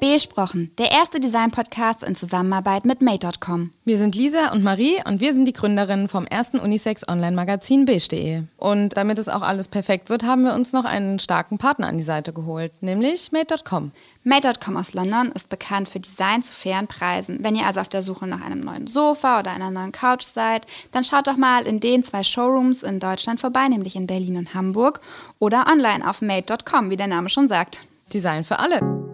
[0.00, 3.70] Besprochen, der erste Design-Podcast in Zusammenarbeit mit Made.com.
[3.84, 8.44] Wir sind Lisa und Marie und wir sind die Gründerinnen vom ersten Unisex-Online-Magazin beige.de.
[8.56, 11.98] Und damit es auch alles perfekt wird, haben wir uns noch einen starken Partner an
[11.98, 13.92] die Seite geholt, nämlich Made.com.
[14.24, 17.44] Made.com aus London ist bekannt für Design zu fairen Preisen.
[17.44, 20.66] Wenn ihr also auf der Suche nach einem neuen Sofa oder einer neuen Couch seid,
[20.92, 24.54] dann schaut doch mal in den zwei Showrooms in Deutschland vorbei, nämlich in Berlin und
[24.54, 25.00] Hamburg
[25.38, 27.80] oder online auf Made.com, wie der Name schon sagt.
[28.12, 29.09] Design für alle.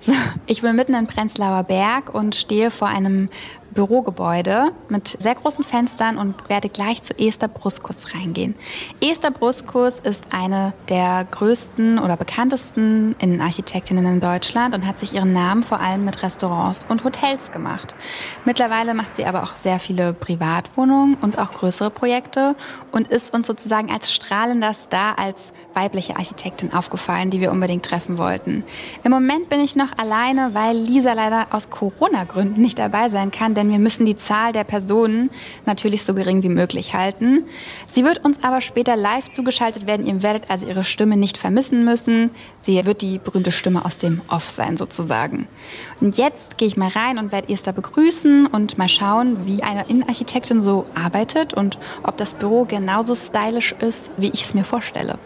[0.00, 0.12] So,
[0.46, 3.28] ich bin mitten in Prenzlauer Berg und stehe vor einem
[3.76, 8.56] Bürogebäude mit sehr großen Fenstern und werde gleich zu Esther Bruskus reingehen.
[9.00, 15.32] Esther Bruskus ist eine der größten oder bekanntesten Innenarchitektinnen in Deutschland und hat sich ihren
[15.32, 17.94] Namen vor allem mit Restaurants und Hotels gemacht.
[18.44, 22.56] Mittlerweile macht sie aber auch sehr viele Privatwohnungen und auch größere Projekte
[22.90, 28.16] und ist uns sozusagen als strahlender Star als weibliche Architektin aufgefallen, die wir unbedingt treffen
[28.16, 28.64] wollten.
[29.04, 33.52] Im Moment bin ich noch alleine, weil Lisa leider aus Corona-Gründen nicht dabei sein kann,
[33.52, 35.30] denn wir müssen die Zahl der Personen
[35.64, 37.44] natürlich so gering wie möglich halten.
[37.86, 40.06] Sie wird uns aber später live zugeschaltet werden.
[40.06, 42.30] Ihr werdet also ihre Stimme nicht vermissen müssen.
[42.60, 45.46] Sie wird die berühmte Stimme aus dem Off sein sozusagen.
[46.00, 49.86] Und jetzt gehe ich mal rein und werde Esther begrüßen und mal schauen, wie eine
[49.88, 55.18] Innenarchitektin so arbeitet und ob das Büro genauso stylisch ist, wie ich es mir vorstelle.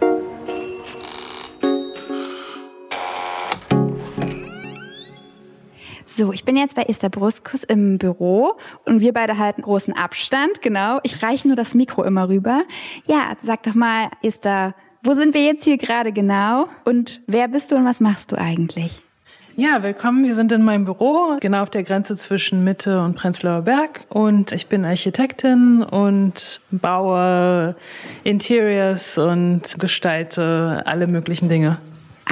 [6.21, 8.53] So, ich bin jetzt bei Esther Bruskus im Büro
[8.85, 10.99] und wir beide halten großen Abstand, genau.
[11.03, 12.65] Ich reiche nur das Mikro immer rüber.
[13.07, 17.73] Ja, sag doch mal, Esther, wo sind wir jetzt hier gerade genau und wer bist
[17.73, 19.01] du und was machst du eigentlich?
[19.57, 20.23] Ja, willkommen.
[20.27, 24.05] Wir sind in meinem Büro, genau auf der Grenze zwischen Mitte und Prenzlauer Berg.
[24.11, 27.77] Und ich bin Architektin und baue
[28.25, 31.79] Interiors und gestalte alle möglichen Dinge.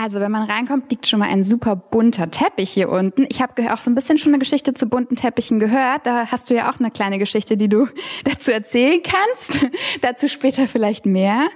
[0.01, 3.27] Also, wenn man reinkommt, liegt schon mal ein super bunter Teppich hier unten.
[3.29, 6.07] Ich habe auch so ein bisschen schon eine Geschichte zu bunten Teppichen gehört.
[6.07, 7.89] Da hast du ja auch eine kleine Geschichte, die du
[8.25, 9.67] dazu erzählen kannst.
[10.00, 11.49] dazu später vielleicht mehr.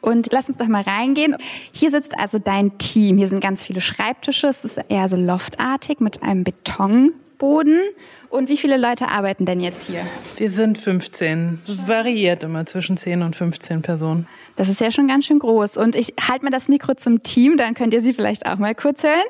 [0.00, 1.36] Und lass uns doch mal reingehen.
[1.72, 3.18] Hier sitzt also dein Team.
[3.18, 4.46] Hier sind ganz viele Schreibtische.
[4.46, 7.80] Es ist eher so loftartig mit einem Beton Boden.
[8.28, 10.06] Und wie viele Leute arbeiten denn jetzt hier?
[10.36, 11.60] Wir sind 15.
[11.86, 14.28] Variiert immer zwischen 10 und 15 Personen.
[14.54, 15.76] Das ist ja schon ganz schön groß.
[15.76, 18.76] Und ich halte mal das Mikro zum Team, dann könnt ihr sie vielleicht auch mal
[18.76, 19.26] kurz hören.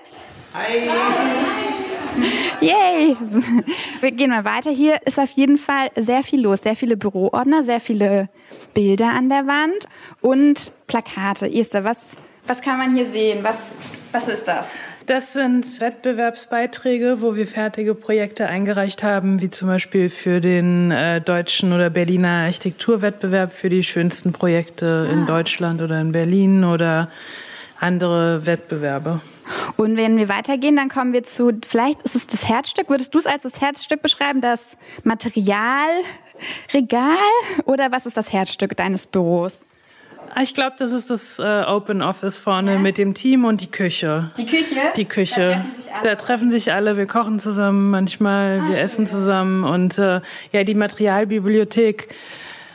[0.52, 0.90] Hi!
[2.60, 3.16] Yay!
[4.00, 4.70] Wir gehen mal weiter.
[4.70, 6.62] Hier ist auf jeden Fall sehr viel los.
[6.62, 8.28] Sehr viele Büroordner, sehr viele
[8.74, 9.86] Bilder an der Wand
[10.20, 11.46] und Plakate.
[11.50, 12.16] Esther, was,
[12.46, 13.42] was kann man hier sehen?
[13.42, 13.56] Was,
[14.12, 14.68] was ist das?
[15.10, 21.20] Das sind Wettbewerbsbeiträge, wo wir fertige Projekte eingereicht haben, wie zum Beispiel für den äh,
[21.20, 25.12] deutschen oder Berliner Architekturwettbewerb für die schönsten Projekte ah.
[25.12, 27.10] in Deutschland oder in Berlin oder
[27.80, 29.20] andere Wettbewerbe.
[29.76, 33.18] Und wenn wir weitergehen, dann kommen wir zu, vielleicht ist es das Herzstück, würdest du
[33.18, 36.04] es als das Herzstück beschreiben, das Materialregal
[37.64, 39.64] oder was ist das Herzstück deines Büros?
[40.34, 42.78] Ah, ich glaube, das ist das äh, Open Office vorne ja.
[42.78, 44.30] mit dem Team und die Küche.
[44.38, 44.80] Die Küche?
[44.96, 45.40] Die Küche.
[45.40, 46.02] Da treffen sich alle.
[46.02, 46.96] Da treffen sich alle.
[46.96, 48.84] Wir kochen zusammen manchmal, ah, wir schön.
[48.84, 49.64] essen zusammen.
[49.64, 50.20] Und äh,
[50.52, 52.08] ja, die Materialbibliothek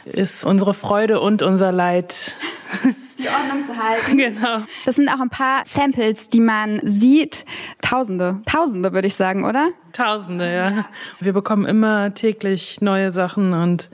[0.06, 2.36] ist unsere Freude und unser Leid.
[3.18, 4.18] Die Ordnung zu halten.
[4.18, 4.64] Genau.
[4.86, 7.46] Das sind auch ein paar Samples, die man sieht.
[7.82, 8.42] Tausende.
[8.46, 9.70] Tausende, würde ich sagen, oder?
[9.94, 10.70] Tausende, ja.
[10.70, 10.86] ja.
[11.22, 13.90] Wir bekommen immer täglich neue Sachen und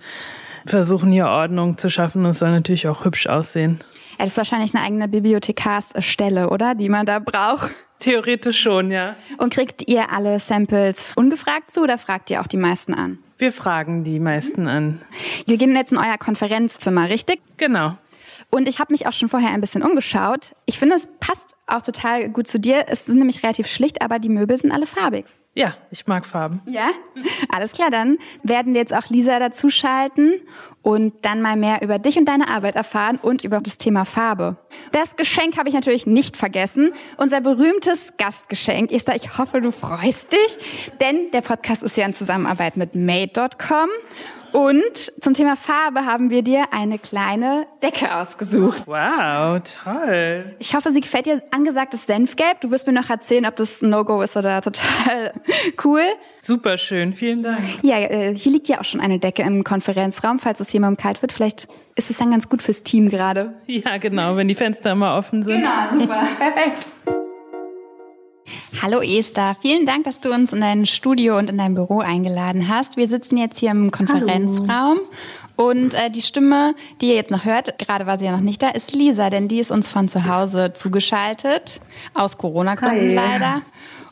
[0.65, 2.25] versuchen hier Ordnung zu schaffen.
[2.25, 3.79] Es soll natürlich auch hübsch aussehen.
[4.11, 6.75] Ja, das ist wahrscheinlich eine eigene Bibliothekarsstelle, oder?
[6.75, 7.73] Die man da braucht.
[7.99, 9.15] Theoretisch schon, ja.
[9.37, 13.19] Und kriegt ihr alle Samples ungefragt zu oder fragt ihr auch die meisten an?
[13.37, 14.99] Wir fragen die meisten an.
[15.47, 17.41] Wir gehen jetzt in euer Konferenzzimmer, richtig?
[17.57, 17.97] Genau.
[18.49, 20.53] Und ich habe mich auch schon vorher ein bisschen umgeschaut.
[20.65, 22.85] Ich finde, es passt auch total gut zu dir.
[22.87, 25.25] Es ist nämlich relativ schlicht, aber die Möbel sind alle farbig.
[25.53, 26.61] Ja, ich mag Farben.
[26.65, 26.91] Ja?
[27.53, 30.41] Alles klar, dann werden wir jetzt auch Lisa dazuschalten
[30.81, 34.57] und dann mal mehr über dich und deine Arbeit erfahren und über das Thema Farbe.
[34.91, 36.91] Das Geschenk habe ich natürlich nicht vergessen.
[37.17, 38.91] Unser berühmtes Gastgeschenk.
[38.91, 43.89] Esther, ich hoffe, du freust dich, denn der Podcast ist ja in Zusammenarbeit mit Made.com
[44.51, 48.83] und zum Thema Farbe haben wir dir eine kleine Decke ausgesucht.
[48.85, 50.55] Wow, toll.
[50.59, 52.59] Ich hoffe, sie gefällt dir angesagtes Senfgelb.
[52.59, 55.33] Du wirst mir noch erzählen, ob das ein No-Go ist oder total
[55.85, 56.03] cool.
[56.41, 57.63] Super schön, vielen Dank.
[57.81, 61.21] Ja, äh, hier liegt ja auch schon eine Decke im Konferenzraum, falls es jemandem kalt
[61.21, 61.31] wird.
[61.31, 63.53] Vielleicht ist es dann ganz gut fürs Team gerade.
[63.67, 65.63] Ja, genau, wenn die Fenster immer offen sind.
[65.63, 66.87] Genau, super, perfekt.
[68.81, 72.67] Hallo Esther, vielen Dank, dass du uns in dein Studio und in dein Büro eingeladen
[72.67, 72.97] hast.
[72.97, 75.07] Wir sitzen jetzt hier im Konferenzraum Hallo.
[75.55, 78.63] Und äh, die Stimme, die ihr jetzt noch hört, gerade war sie ja noch nicht
[78.63, 81.81] da, ist Lisa, denn die ist uns von zu Hause zugeschaltet,
[82.15, 83.61] aus Corona-Gründen leider.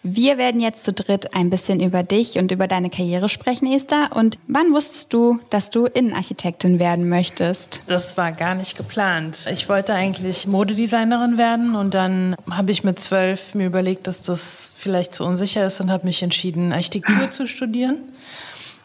[0.04, 4.12] Wir werden jetzt zu dritt ein bisschen über dich und über deine Karriere sprechen, Esther.
[4.14, 7.82] Und wann wusstest du, dass du Innenarchitektin werden möchtest?
[7.88, 9.46] Das war gar nicht geplant.
[9.52, 14.74] Ich wollte eigentlich Modedesignerin werden und dann habe ich mit zwölf mir überlegt, dass das
[14.78, 17.98] vielleicht zu unsicher ist und habe mich entschieden, Architektur zu studieren.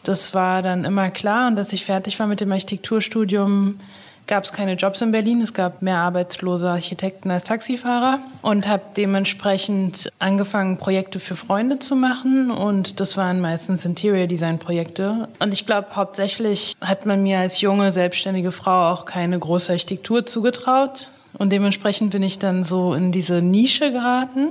[0.03, 3.79] Das war dann immer klar und als ich fertig war mit dem Architekturstudium,
[4.27, 5.41] gab es keine Jobs in Berlin.
[5.41, 11.95] Es gab mehr arbeitslose Architekten als Taxifahrer und habe dementsprechend angefangen, Projekte für Freunde zu
[11.95, 12.51] machen.
[12.51, 15.27] Und das waren meistens Interior Design Projekte.
[15.39, 20.25] Und ich glaube, hauptsächlich hat man mir als junge, selbstständige Frau auch keine große Architektur
[20.25, 21.11] zugetraut.
[21.37, 24.49] Und dementsprechend bin ich dann so in diese Nische geraten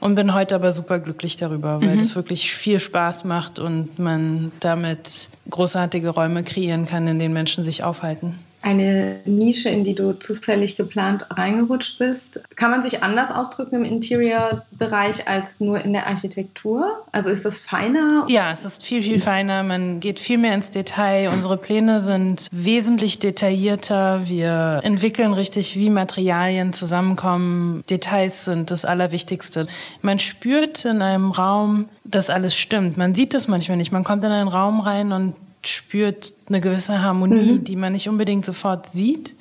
[0.00, 2.16] und bin heute aber super glücklich darüber, weil es mhm.
[2.16, 7.84] wirklich viel Spaß macht und man damit großartige Räume kreieren kann, in denen Menschen sich
[7.84, 12.40] aufhalten eine Nische, in die du zufällig geplant reingerutscht bist.
[12.56, 17.04] Kann man sich anders ausdrücken im Interior-Bereich als nur in der Architektur?
[17.12, 18.24] Also ist das feiner?
[18.28, 19.62] Ja, es ist viel, viel feiner.
[19.62, 21.28] Man geht viel mehr ins Detail.
[21.28, 24.22] Unsere Pläne sind wesentlich detaillierter.
[24.26, 27.84] Wir entwickeln richtig, wie Materialien zusammenkommen.
[27.90, 29.66] Details sind das Allerwichtigste.
[30.00, 32.96] Man spürt in einem Raum, dass alles stimmt.
[32.96, 33.92] Man sieht das manchmal nicht.
[33.92, 35.34] Man kommt in einen Raum rein und
[35.68, 37.64] spürt eine gewisse Harmonie, mhm.
[37.64, 39.34] die man nicht unbedingt sofort sieht.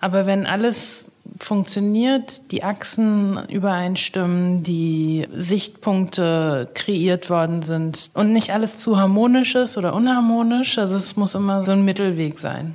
[0.00, 1.06] Aber wenn alles
[1.38, 9.76] funktioniert, die Achsen übereinstimmen, die Sichtpunkte kreiert worden sind und nicht alles zu harmonisch ist
[9.76, 12.74] oder unharmonisch, also es muss immer so ein Mittelweg sein.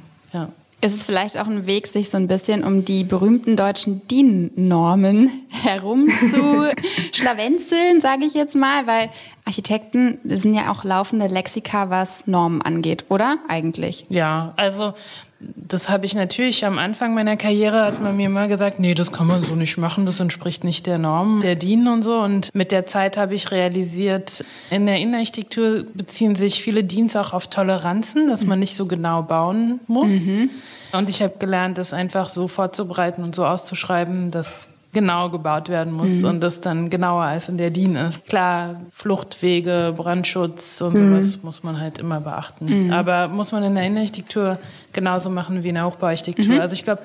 [0.85, 5.31] Ist es vielleicht auch ein Weg, sich so ein bisschen um die berühmten deutschen DIN-Normen
[5.49, 6.69] herum zu
[7.11, 9.09] schlawenzeln, sage ich jetzt mal, weil
[9.45, 14.05] Architekten sind ja auch laufende Lexika, was Normen angeht, oder eigentlich?
[14.09, 14.93] Ja, also
[15.39, 19.11] das habe ich natürlich am Anfang meiner Karriere hat man mir mal gesagt, nee, das
[19.11, 22.19] kann man so nicht machen, das entspricht nicht der Norm der DIN und so.
[22.19, 27.33] Und mit der Zeit habe ich realisiert, in der Innenarchitektur beziehen sich viele DINs auch
[27.33, 30.25] auf Toleranzen, dass man nicht so genau bauen muss.
[30.25, 30.49] Mhm.
[30.93, 35.93] Und ich habe gelernt, das einfach so vorzubereiten und so auszuschreiben, dass genau gebaut werden
[35.93, 36.25] muss mhm.
[36.25, 38.25] und das dann genauer als in der DIN ist.
[38.25, 41.21] Klar, Fluchtwege, Brandschutz und mhm.
[41.21, 42.85] sowas muss man halt immer beachten.
[42.87, 42.93] Mhm.
[42.93, 44.57] Aber muss man in der Innenarchitektur
[44.93, 46.55] genauso machen wie in der Hochbauarchitektur.
[46.55, 46.61] Mhm.
[46.61, 47.03] Also ich glaube,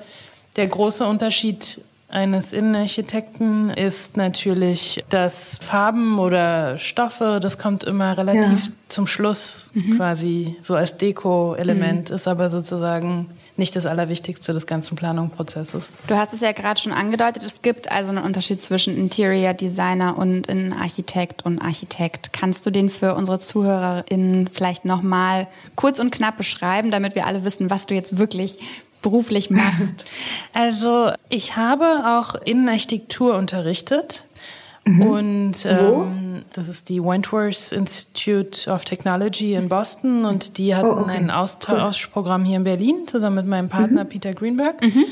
[0.55, 8.65] der große Unterschied eines Innenarchitekten ist natürlich, dass Farben oder Stoffe, das kommt immer relativ
[8.65, 8.71] ja.
[8.87, 9.97] zum Schluss mhm.
[9.97, 12.15] quasi so als Deko-Element, mhm.
[12.15, 15.85] ist aber sozusagen nicht das Allerwichtigste des ganzen Planungsprozesses.
[16.07, 20.17] Du hast es ja gerade schon angedeutet, es gibt also einen Unterschied zwischen Interior Designer
[20.17, 20.47] und
[20.79, 22.33] Architekt und Architekt.
[22.33, 27.43] Kannst du den für unsere ZuhörerInnen vielleicht nochmal kurz und knapp beschreiben, damit wir alle
[27.43, 28.59] wissen, was du jetzt wirklich
[29.01, 30.05] beruflich machst?
[30.53, 34.25] Also ich habe auch Innenarchitektur unterrichtet.
[34.85, 35.01] Mhm.
[35.01, 41.01] Und ähm, das ist die Wentworth Institute of Technology in Boston und die hatten oh,
[41.01, 41.17] okay.
[41.17, 44.09] ein Austauschprogramm hier in Berlin zusammen mit meinem Partner mhm.
[44.09, 44.83] Peter Greenberg.
[44.83, 45.05] Mhm.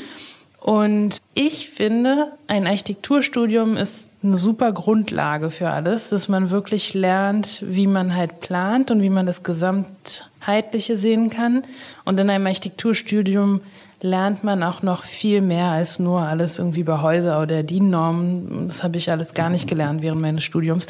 [0.60, 7.64] Und ich finde, ein Architekturstudium ist eine super Grundlage für alles, dass man wirklich lernt,
[7.66, 11.64] wie man halt plant und wie man das Gesamtheitliche sehen kann.
[12.04, 13.62] Und in einem Architekturstudium
[14.02, 18.68] lernt man auch noch viel mehr als nur alles irgendwie bei Häuser oder DIN-Normen.
[18.68, 20.86] Das habe ich alles gar nicht gelernt während meines Studiums.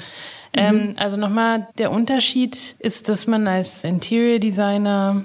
[0.55, 0.61] Mhm.
[0.61, 5.23] Ähm, also nochmal, der Unterschied ist, dass man als Interior Designer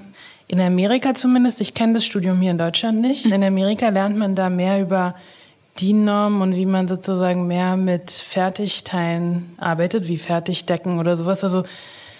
[0.48, 4.36] in Amerika zumindest, ich kenne das Studium hier in Deutschland nicht, in Amerika lernt man
[4.36, 5.15] da mehr über
[5.80, 11.44] DIN-Normen und wie man sozusagen mehr mit Fertigteilen arbeitet, wie Fertigdecken oder sowas.
[11.44, 11.63] Also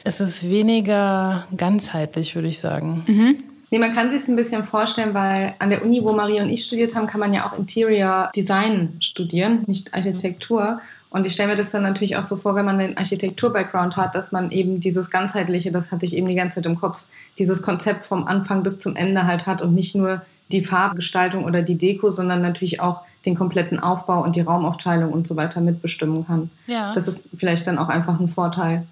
[0.04, 3.04] es ist weniger ganzheitlich, würde ich sagen.
[3.08, 3.55] Mhm.
[3.76, 6.48] Nee, man kann sich es ein bisschen vorstellen, weil an der Uni, wo Marie und
[6.48, 10.80] ich studiert haben, kann man ja auch Interior Design studieren, nicht Architektur.
[11.10, 14.16] Und ich stelle mir das dann natürlich auch so vor, wenn man den Architektur-Background hat,
[14.16, 17.04] dass man eben dieses ganzheitliche, das hatte ich eben die ganze Zeit im Kopf,
[17.38, 21.62] dieses Konzept vom Anfang bis zum Ende halt hat und nicht nur die Farbgestaltung oder
[21.64, 26.28] die Deko, sondern natürlich auch den kompletten Aufbau und die Raumaufteilung und so weiter mitbestimmen
[26.28, 26.52] kann.
[26.68, 26.92] Ja.
[26.92, 28.86] Das ist vielleicht dann auch einfach ein Vorteil,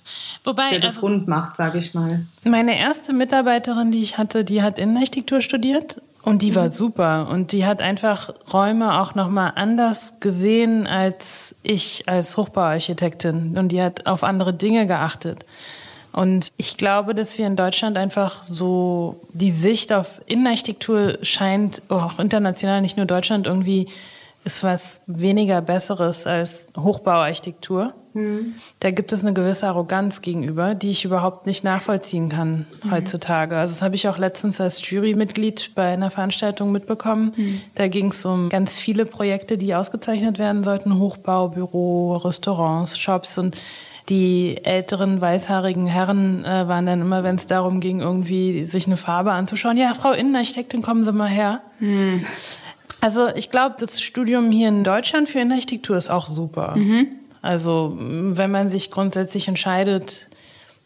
[0.43, 2.25] Wobei, der das also, rund macht, sage ich mal.
[2.43, 6.55] Meine erste Mitarbeiterin, die ich hatte, die hat Innenarchitektur studiert und die mhm.
[6.55, 12.35] war super und die hat einfach Räume auch noch mal anders gesehen als ich als
[12.35, 15.45] Hochbauarchitektin und die hat auf andere Dinge geachtet.
[16.13, 22.19] Und ich glaube, dass wir in Deutschland einfach so die Sicht auf Innenarchitektur scheint auch
[22.19, 23.87] international, nicht nur Deutschland, irgendwie
[24.45, 27.93] ist was weniger Besseres als Hochbauarchitektur.
[28.13, 28.55] Mhm.
[28.79, 32.91] Da gibt es eine gewisse Arroganz gegenüber, die ich überhaupt nicht nachvollziehen kann mhm.
[32.91, 33.57] heutzutage.
[33.57, 37.33] Also das habe ich auch letztens als Jurymitglied bei einer Veranstaltung mitbekommen.
[37.35, 37.61] Mhm.
[37.75, 40.99] Da ging es um ganz viele Projekte, die ausgezeichnet werden sollten.
[40.99, 43.57] Hochbau, Büro, Restaurants, Shops und
[44.09, 48.97] die älteren weißhaarigen Herren äh, waren dann immer, wenn es darum ging, irgendwie sich eine
[48.97, 51.61] Farbe anzuschauen, ja, Frau Innenarchitektin, kommen Sie mal her.
[51.79, 52.25] Mhm.
[52.99, 56.75] Also ich glaube, das Studium hier in Deutschland für Innenarchitektur ist auch super.
[56.75, 57.07] Mhm.
[57.41, 60.27] Also wenn man sich grundsätzlich entscheidet,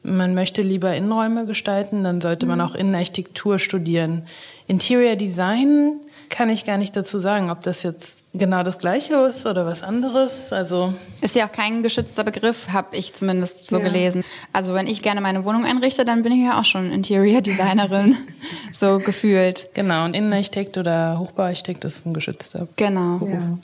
[0.04, 2.66] man möchte lieber Innenräume gestalten, dann sollte man mhm.
[2.66, 4.24] auch Innenarchitektur studieren.
[4.68, 9.46] Interior Design kann ich gar nicht dazu sagen, ob das jetzt genau das Gleiche ist
[9.46, 10.52] oder was anderes.
[10.54, 13.84] Also ist ja auch kein geschützter Begriff, habe ich zumindest so ja.
[13.84, 14.24] gelesen.
[14.54, 18.18] Also wenn ich gerne meine Wohnung einrichte, dann bin ich ja auch schon Interior Designerin,
[18.72, 19.70] so gefühlt.
[19.74, 23.18] Genau, und Innenarchitekt oder Hochbauarchitekt ist ein geschützter genau.
[23.18, 23.34] Beruf.
[23.34, 23.58] Ja.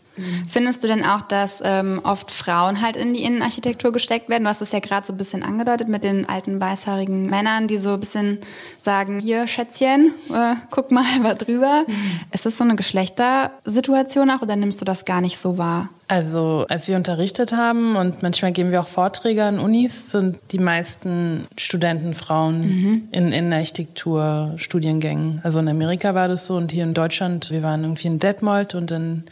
[0.48, 4.44] Findest du denn auch, dass ähm, oft Frauen halt in die Innenarchitektur gesteckt werden?
[4.44, 7.80] Du hast es ja gerade so ein bisschen angedeutet mit den alten weißhaarigen Männern, die
[7.80, 8.38] so ein bisschen
[8.80, 11.86] sagen, hier Schätzchen, äh, guck mal was drüber.
[11.88, 12.22] Mhm.
[12.44, 15.88] Ist das so eine Geschlechtersituation auch oder nimmst du das gar nicht so wahr?
[16.10, 20.60] Also als wir unterrichtet haben und manchmal geben wir auch Vorträge an Unis, sind die
[20.60, 23.08] meisten Studenten Frauen mhm.
[23.14, 25.40] in Innenarchitektur-Studiengängen.
[25.42, 28.76] Also in Amerika war das so und hier in Deutschland, wir waren irgendwie in Detmold
[28.76, 29.24] und in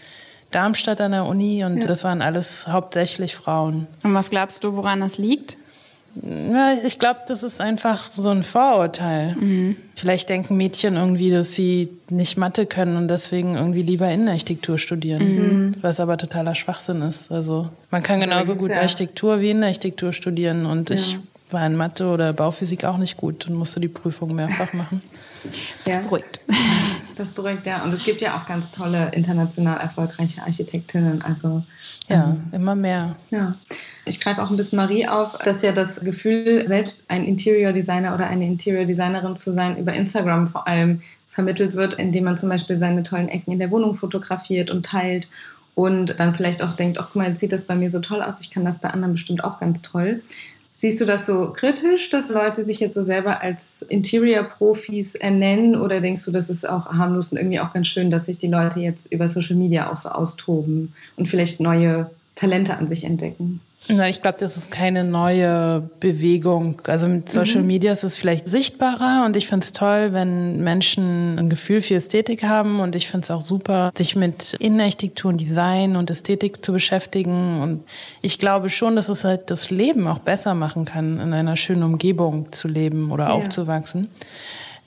[0.52, 1.88] Darmstadt an der Uni und ja.
[1.88, 3.88] das waren alles hauptsächlich Frauen.
[4.04, 5.58] Und was glaubst du, woran das liegt?
[6.16, 9.36] Ja, ich glaube, das ist einfach so ein Vorurteil.
[9.36, 9.78] Mhm.
[9.96, 15.36] Vielleicht denken Mädchen irgendwie, dass sie nicht Mathe können und deswegen irgendwie lieber Innenarchitektur studieren,
[15.36, 15.76] mhm.
[15.82, 17.32] was aber totaler Schwachsinn ist.
[17.32, 18.82] Also man kann genauso gut ja.
[18.82, 20.96] Architektur wie Innenarchitektur studieren und ja.
[20.96, 21.18] ich
[21.50, 25.02] war in Mathe oder Bauphysik auch nicht gut und musste die Prüfung mehrfach machen.
[25.86, 26.02] Das ja.
[26.02, 26.40] beruhigt.
[27.16, 27.84] Das beruhigt, ja.
[27.84, 31.22] Und es gibt ja auch ganz tolle international erfolgreiche Architektinnen.
[31.22, 31.64] Also
[32.08, 33.16] ja, ähm, immer mehr.
[33.30, 33.56] Ja.
[34.06, 38.14] Ich greife auch ein bisschen Marie auf, dass ja das Gefühl, selbst ein Interior Designer
[38.16, 42.50] oder eine Interior Designerin zu sein, über Instagram vor allem vermittelt wird, indem man zum
[42.50, 45.28] Beispiel seine tollen Ecken in der Wohnung fotografiert und teilt
[45.76, 48.22] und dann vielleicht auch denkt, ach guck mal, jetzt sieht das bei mir so toll
[48.22, 50.18] aus, ich kann das bei anderen bestimmt auch ganz toll.
[50.74, 56.00] Siehst du das so kritisch, dass Leute sich jetzt so selber als Interior-Profis ernennen oder
[56.00, 58.80] denkst du, das ist auch harmlos und irgendwie auch ganz schön, dass sich die Leute
[58.80, 63.60] jetzt über Social Media auch so austoben und vielleicht neue Talente an sich entdecken?
[63.88, 66.82] Na, ich glaube, das ist keine neue Bewegung.
[66.86, 67.68] Also mit Social mhm.
[67.68, 71.96] Media ist es vielleicht sichtbarer und ich finde es toll, wenn Menschen ein Gefühl für
[71.96, 76.64] Ästhetik haben und ich finde es auch super, sich mit Innenarchitektur und Design und Ästhetik
[76.64, 77.84] zu beschäftigen und
[78.22, 81.84] ich glaube schon, dass es halt das Leben auch besser machen kann, in einer schönen
[81.84, 83.30] Umgebung zu leben oder ja.
[83.32, 84.10] aufzuwachsen.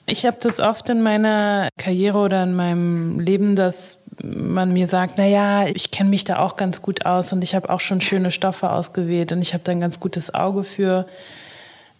[0.07, 5.15] Ich habe das oft in meiner Karriere oder in meinem Leben, dass man mir sagt,
[5.17, 8.01] na ja, ich kenne mich da auch ganz gut aus und ich habe auch schon
[8.01, 11.05] schöne Stoffe ausgewählt und ich habe da ein ganz gutes Auge für.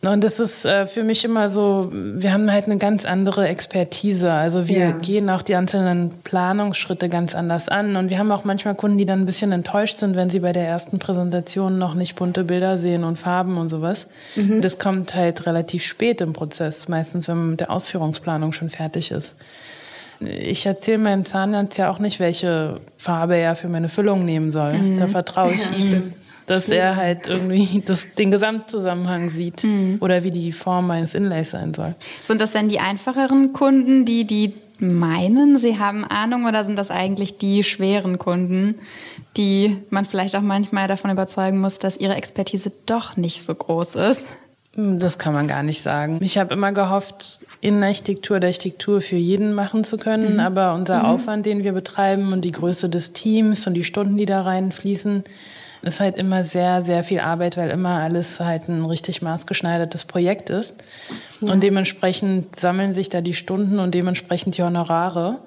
[0.02, 4.32] Und das ist äh, für mich immer so, wir haben halt eine ganz andere Expertise.
[4.32, 4.92] Also wir ja.
[4.92, 7.96] gehen auch die einzelnen Planungsschritte ganz anders an.
[7.96, 10.52] Und wir haben auch manchmal Kunden, die dann ein bisschen enttäuscht sind, wenn sie bei
[10.52, 14.06] der ersten Präsentation noch nicht bunte Bilder sehen und Farben und sowas.
[14.36, 14.62] Mhm.
[14.62, 19.10] Das kommt halt relativ spät im Prozess, meistens wenn man mit der Ausführungsplanung schon fertig
[19.10, 19.36] ist.
[20.20, 24.74] Ich erzähle meinem Zahnarzt ja auch nicht, welche Farbe er für meine Füllung nehmen soll.
[24.74, 25.00] Mhm.
[25.00, 26.18] Da vertraue ich ja, ihm, stimmt.
[26.46, 29.98] dass er halt irgendwie das, den Gesamtzusammenhang sieht mhm.
[30.02, 31.96] oder wie die Form meines Inlays sein soll.
[32.24, 36.92] Sind das denn die einfacheren Kunden, die die meinen, sie haben Ahnung oder sind das
[36.92, 38.76] eigentlich die schweren Kunden,
[39.38, 43.96] die man vielleicht auch manchmal davon überzeugen muss, dass ihre Expertise doch nicht so groß
[43.96, 44.26] ist?
[44.78, 46.20] Das kann man gar nicht sagen.
[46.22, 50.40] Ich habe immer gehofft, Innenarchitektur der Architektur für jeden machen zu können, mhm.
[50.42, 51.06] aber unser mhm.
[51.06, 55.24] Aufwand, den wir betreiben und die Größe des Teams und die Stunden, die da reinfließen,
[55.82, 60.50] ist halt immer sehr, sehr viel Arbeit, weil immer alles halt ein richtig maßgeschneidertes Projekt
[60.50, 60.74] ist.
[61.40, 61.54] Ja.
[61.54, 65.38] Und dementsprechend sammeln sich da die Stunden und dementsprechend die Honorare.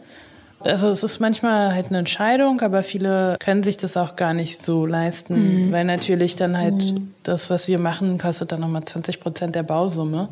[0.61, 4.62] Also es ist manchmal halt eine Entscheidung, aber viele können sich das auch gar nicht
[4.62, 5.73] so leisten, mhm.
[5.73, 7.15] weil natürlich dann halt mhm.
[7.23, 10.29] das, was wir machen, kostet dann nochmal 20 Prozent der Bausumme.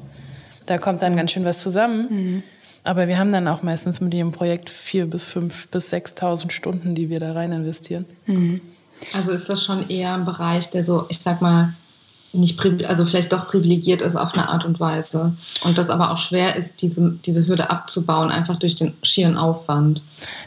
[0.67, 2.07] Da kommt dann ganz schön was zusammen.
[2.11, 2.43] Mhm.
[2.83, 6.95] Aber wir haben dann auch meistens mit jedem Projekt vier bis fünf bis 6.000 Stunden,
[6.95, 8.05] die wir da rein investieren.
[8.27, 8.61] Mhm.
[9.13, 11.75] Also ist das schon eher ein Bereich, der so, ich sag mal,
[12.33, 15.37] nicht, also vielleicht doch privilegiert ist auf eine Art und Weise.
[15.65, 20.03] Und das aber auch schwer ist, diese, diese Hürde abzubauen, einfach durch den schieren Aufwand.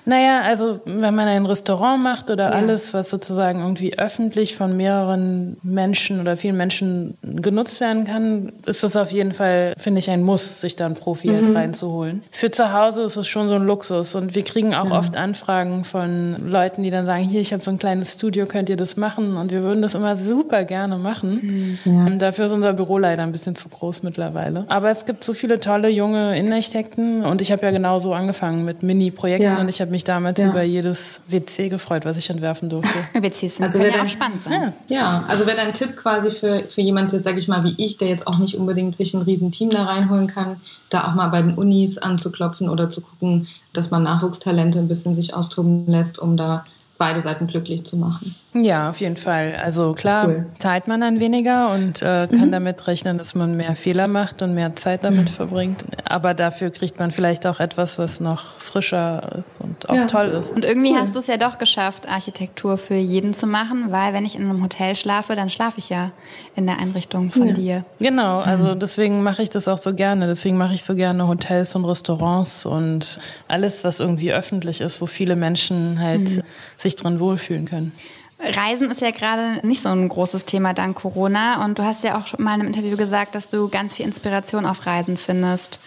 [0.06, 2.56] Naja, also wenn man ein Restaurant macht oder ja.
[2.56, 8.84] alles, was sozusagen irgendwie öffentlich von mehreren Menschen oder vielen Menschen genutzt werden kann, ist
[8.84, 11.56] das auf jeden Fall, finde ich, ein Muss, sich da einen Profi mhm.
[11.56, 12.24] reinzuholen.
[12.32, 14.16] Für zu Hause ist es schon so ein Luxus.
[14.16, 14.98] Und wir kriegen auch ja.
[14.98, 18.70] oft Anfragen von Leuten, die dann sagen, hier, ich habe so ein kleines Studio, könnt
[18.70, 19.38] ihr das machen?
[19.38, 21.78] Und wir würden das immer super gerne machen.
[21.86, 22.08] Mhm.
[22.08, 22.10] Ja.
[22.18, 24.66] Dafür ist unser Büro leider ein bisschen zu groß mittlerweile.
[24.70, 28.84] Aber es gibt so viele tolle junge Innenarchitekten und ich habe ja genauso angefangen mit
[28.84, 29.59] Mini-Projekten.
[29.60, 32.98] Und ich habe mich damals über jedes WC gefreut, was ich entwerfen durfte.
[33.14, 34.74] WCs sind also ja auch spannend sein.
[34.88, 38.10] Ja, also wäre dein Tipp quasi für, für jemanden, sage ich mal, wie ich, der
[38.10, 41.56] jetzt auch nicht unbedingt sich ein Riesenteam da reinholen kann, da auch mal bei den
[41.56, 46.66] Unis anzuklopfen oder zu gucken, dass man Nachwuchstalente ein bisschen sich austoben lässt, um da
[46.98, 48.36] beide Seiten glücklich zu machen.
[48.54, 49.54] Ja, auf jeden Fall.
[49.64, 50.46] Also klar, cool.
[50.58, 52.52] zahlt man dann weniger und äh, kann mhm.
[52.52, 55.34] damit rechnen, dass man mehr Fehler macht und mehr Zeit damit mhm.
[55.34, 55.86] verbringt.
[56.10, 60.08] Aber dafür kriegt man vielleicht auch etwas, was noch frischer ist und auch ja.
[60.08, 60.52] toll ist.
[60.52, 61.00] Und irgendwie cool.
[61.00, 64.50] hast du es ja doch geschafft, Architektur für jeden zu machen, weil wenn ich in
[64.50, 66.12] einem Hotel schlafe, dann schlafe ich ja
[66.56, 67.54] in der Einrichtung von ja.
[67.54, 67.86] dir.
[68.00, 68.80] Genau, also mhm.
[68.80, 70.26] deswegen mache ich das auch so gerne.
[70.26, 75.06] Deswegen mache ich so gerne Hotels und Restaurants und alles, was irgendwie öffentlich ist, wo
[75.06, 76.42] viele Menschen halt mhm.
[76.80, 77.92] sich drin wohlfühlen können.
[78.40, 82.18] Reisen ist ja gerade nicht so ein großes Thema dank Corona und du hast ja
[82.18, 85.80] auch mal in einem Interview gesagt, dass du ganz viel Inspiration auf Reisen findest.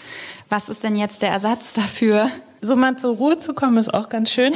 [0.51, 2.31] Was ist denn jetzt der Ersatz dafür?
[2.65, 4.53] So mal zur Ruhe zu kommen, ist auch ganz schön.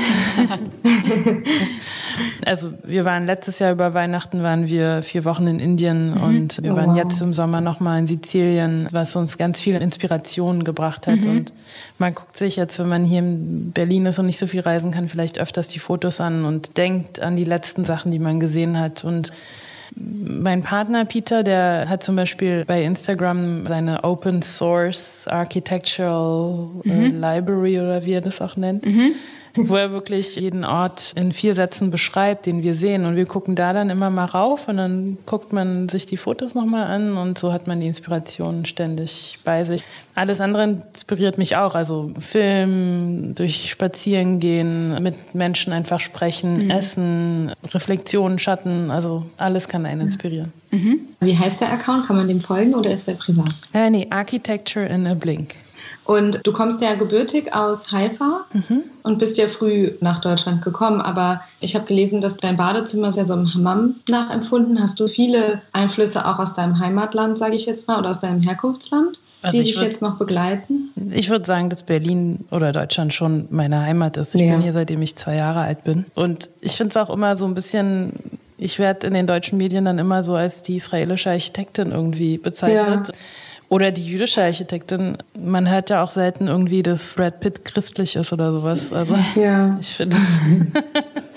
[2.46, 6.22] also wir waren letztes Jahr über Weihnachten waren wir vier Wochen in Indien mhm.
[6.22, 6.98] und wir oh, waren wow.
[6.98, 11.24] jetzt im Sommer nochmal in Sizilien, was uns ganz viele Inspirationen gebracht hat.
[11.24, 11.30] Mhm.
[11.30, 11.52] Und
[11.98, 14.92] man guckt sich jetzt, wenn man hier in Berlin ist und nicht so viel reisen
[14.92, 18.78] kann, vielleicht öfters die Fotos an und denkt an die letzten Sachen, die man gesehen
[18.78, 19.32] hat und
[19.94, 27.20] mein Partner Peter, der hat zum Beispiel bei Instagram seine Open Source Architectural äh, mhm.
[27.20, 28.84] Library oder wie er das auch nennt.
[28.84, 29.12] Mhm
[29.56, 33.04] wo er wirklich jeden Ort in vier Sätzen beschreibt, den wir sehen.
[33.04, 36.54] Und wir gucken da dann immer mal rauf und dann guckt man sich die Fotos
[36.54, 39.82] nochmal an und so hat man die Inspirationen ständig bei sich.
[40.14, 41.74] Alles andere inspiriert mich auch.
[41.74, 46.70] Also Film, durch Spazieren gehen, mit Menschen einfach sprechen, mhm.
[46.70, 50.52] essen, Reflexionen, Schatten, also alles kann einen inspirieren.
[50.70, 51.00] Mhm.
[51.20, 52.06] Wie heißt der Account?
[52.06, 53.54] Kann man dem folgen oder ist der privat?
[53.72, 55.56] Äh, nee, Architecture in a Blink.
[56.06, 58.84] Und du kommst ja gebürtig aus Haifa mhm.
[59.02, 61.00] und bist ja früh nach Deutschland gekommen.
[61.00, 64.80] Aber ich habe gelesen, dass dein Badezimmer sehr so einem Hammam nachempfunden.
[64.80, 68.42] Hast du viele Einflüsse auch aus deinem Heimatland, sage ich jetzt mal, oder aus deinem
[68.42, 69.18] Herkunftsland?
[69.42, 70.90] Also die dich würd, jetzt noch begleiten?
[71.12, 74.34] Ich würde sagen, dass Berlin oder Deutschland schon meine Heimat ist.
[74.34, 74.52] Ich ja.
[74.52, 76.04] bin hier, seitdem ich zwei Jahre alt bin.
[76.14, 78.12] Und ich finde es auch immer so ein bisschen,
[78.58, 83.08] ich werde in den deutschen Medien dann immer so als die israelische Architektin irgendwie bezeichnet.
[83.08, 83.14] Ja.
[83.68, 85.18] Oder die jüdische Architektin.
[85.38, 88.92] Man hört ja auch selten irgendwie, dass Brad Pitt christlich ist oder sowas.
[88.92, 89.76] Also ja.
[89.80, 90.16] ich finde.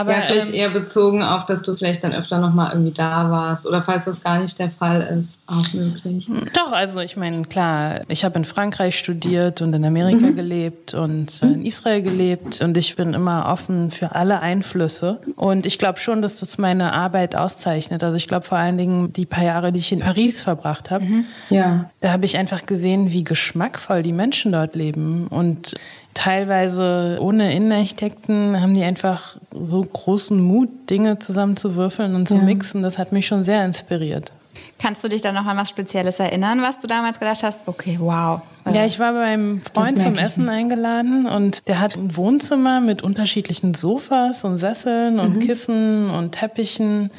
[0.00, 3.30] Aber, ja, vielleicht ähm, eher bezogen auf, dass du vielleicht dann öfter nochmal irgendwie da
[3.30, 6.26] warst oder falls das gar nicht der Fall ist, auch möglich.
[6.26, 10.36] Hm, doch, also ich meine, klar, ich habe in Frankreich studiert und in Amerika mhm.
[10.36, 15.78] gelebt und in Israel gelebt und ich bin immer offen für alle Einflüsse und ich
[15.78, 18.02] glaube schon, dass das meine Arbeit auszeichnet.
[18.02, 21.04] Also ich glaube vor allen Dingen die paar Jahre, die ich in Paris verbracht habe,
[21.04, 21.24] mhm.
[21.50, 21.90] ja.
[22.00, 25.74] da habe ich einfach gesehen, wie geschmackvoll die Menschen dort leben und
[26.14, 32.42] teilweise ohne Innenarchitekten haben die einfach so großen Mut, Dinge zusammenzuwürfeln und zu ja.
[32.42, 32.82] mixen.
[32.82, 34.32] Das hat mich schon sehr inspiriert.
[34.78, 37.68] Kannst du dich dann noch an was Spezielles erinnern, was du damals gedacht hast?
[37.68, 38.40] Okay, wow.
[38.72, 43.02] Ja, ich war bei einem Freund zum Essen eingeladen und der hat ein Wohnzimmer mit
[43.02, 45.40] unterschiedlichen Sofas und Sesseln und mhm.
[45.40, 47.10] Kissen und Teppichen.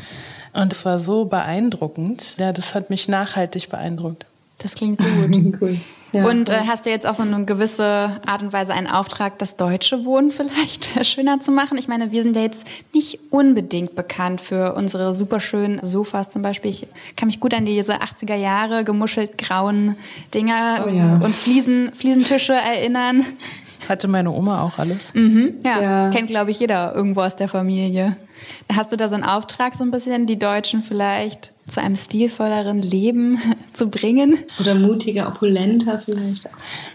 [0.54, 2.38] Und es war so beeindruckend.
[2.40, 4.26] Ja, das hat mich nachhaltig beeindruckt.
[4.58, 5.56] Das klingt gut.
[5.62, 5.78] cool.
[6.12, 9.38] Ja, und äh, hast du jetzt auch so eine gewisse Art und Weise einen Auftrag,
[9.40, 11.78] das deutsche Wohnen vielleicht schöner zu machen?
[11.78, 16.72] Ich meine, wir sind ja jetzt nicht unbedingt bekannt für unsere superschönen Sofas zum Beispiel.
[16.72, 19.96] Ich kann mich gut an diese 80er Jahre gemuschelt grauen
[20.34, 21.20] Dinger oh, ja.
[21.24, 23.26] und Fliesen, Fliesentische erinnern.
[23.92, 25.00] Hatte meine Oma auch alles?
[25.14, 28.16] Mhm, ja, ja, kennt glaube ich jeder irgendwo aus der Familie.
[28.74, 32.82] Hast du da so einen Auftrag, so ein bisschen die Deutschen vielleicht zu einem stilvolleren
[32.82, 33.38] Leben
[33.74, 34.38] zu bringen?
[34.62, 36.48] Oder mutiger, opulenter vielleicht?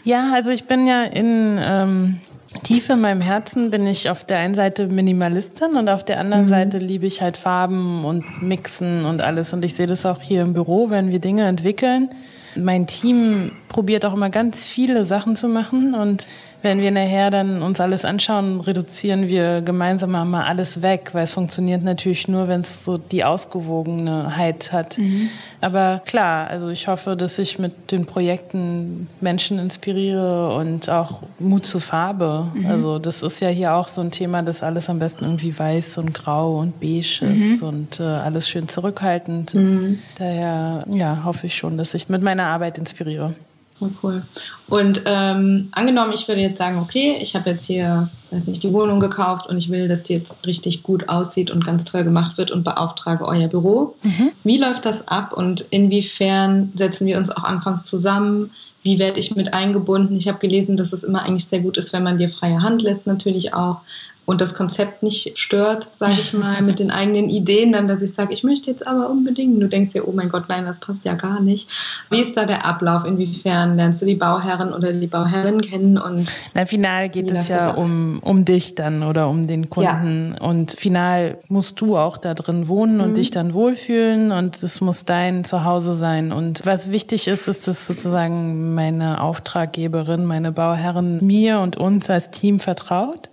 [0.05, 2.21] Ja, also ich bin ja in ähm,
[2.63, 6.47] tief in meinem Herzen bin ich auf der einen Seite Minimalistin und auf der anderen
[6.47, 6.49] mhm.
[6.49, 9.53] Seite liebe ich halt Farben und Mixen und alles.
[9.53, 12.09] Und ich sehe das auch hier im Büro, wenn wir Dinge entwickeln.
[12.55, 16.27] Mein Team probiert auch immer ganz viele Sachen zu machen und
[16.67, 21.33] wenn wir nachher dann uns alles anschauen, reduzieren wir gemeinsam mal alles weg, weil es
[21.33, 24.99] funktioniert natürlich nur, wenn es so die Ausgewogenheit hat.
[24.99, 25.31] Mhm.
[25.61, 31.67] Aber klar, also ich hoffe, dass ich mit den Projekten Menschen inspiriere und auch Mut
[31.67, 32.49] zur Farbe.
[32.53, 32.67] Mhm.
[32.67, 35.99] Also das ist ja hier auch so ein Thema, dass alles am besten irgendwie weiß
[35.99, 37.69] und grau und beige ist mhm.
[37.69, 39.55] und äh, alles schön zurückhaltend.
[39.55, 40.01] Mhm.
[40.19, 43.35] Daher ja, hoffe ich schon, dass ich mit meiner Arbeit inspiriere.
[43.79, 44.23] Oh, cool.
[44.69, 48.73] Und ähm, angenommen, ich würde jetzt sagen, okay, ich habe jetzt hier, weiß nicht, die
[48.73, 52.39] Wohnung gekauft und ich will, dass die jetzt richtig gut aussieht und ganz toll gemacht
[52.39, 53.95] wird und beauftrage euer Büro.
[54.03, 54.33] Mhm.
[54.45, 58.51] Wie läuft das ab und inwiefern setzen wir uns auch anfangs zusammen?
[58.83, 60.17] Wie werde ich mit eingebunden?
[60.17, 62.81] Ich habe gelesen, dass es immer eigentlich sehr gut ist, wenn man dir freie Hand
[62.81, 63.81] lässt, natürlich auch
[64.27, 68.13] und das Konzept nicht stört, sage ich mal, mit den eigenen Ideen, dann, dass ich
[68.13, 69.63] sage, ich möchte jetzt aber unbedingt.
[69.63, 71.69] Du denkst ja, oh mein Gott, nein, das passt ja gar nicht.
[72.11, 73.05] Wie ist da der Ablauf?
[73.05, 75.97] Inwiefern lernst du die Bauherren oder die Bauherrin kennen?
[75.97, 80.35] Und Na, final geht es ja um, um dich dann oder um den Kunden.
[80.37, 80.45] Ja.
[80.45, 83.15] Und final musst du auch da drin wohnen und mhm.
[83.15, 86.33] dich dann wohlfühlen und es muss dein Zuhause sein.
[86.33, 92.33] Und was wichtig ist, ist, dass sozusagen meine Auftraggeberin, meine Bauherrin mir und uns als
[92.33, 93.31] Team vertraut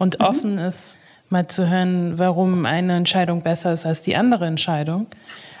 [0.00, 0.26] und mhm.
[0.26, 5.06] offen ist, mal zu hören, warum eine Entscheidung besser ist als die andere Entscheidung.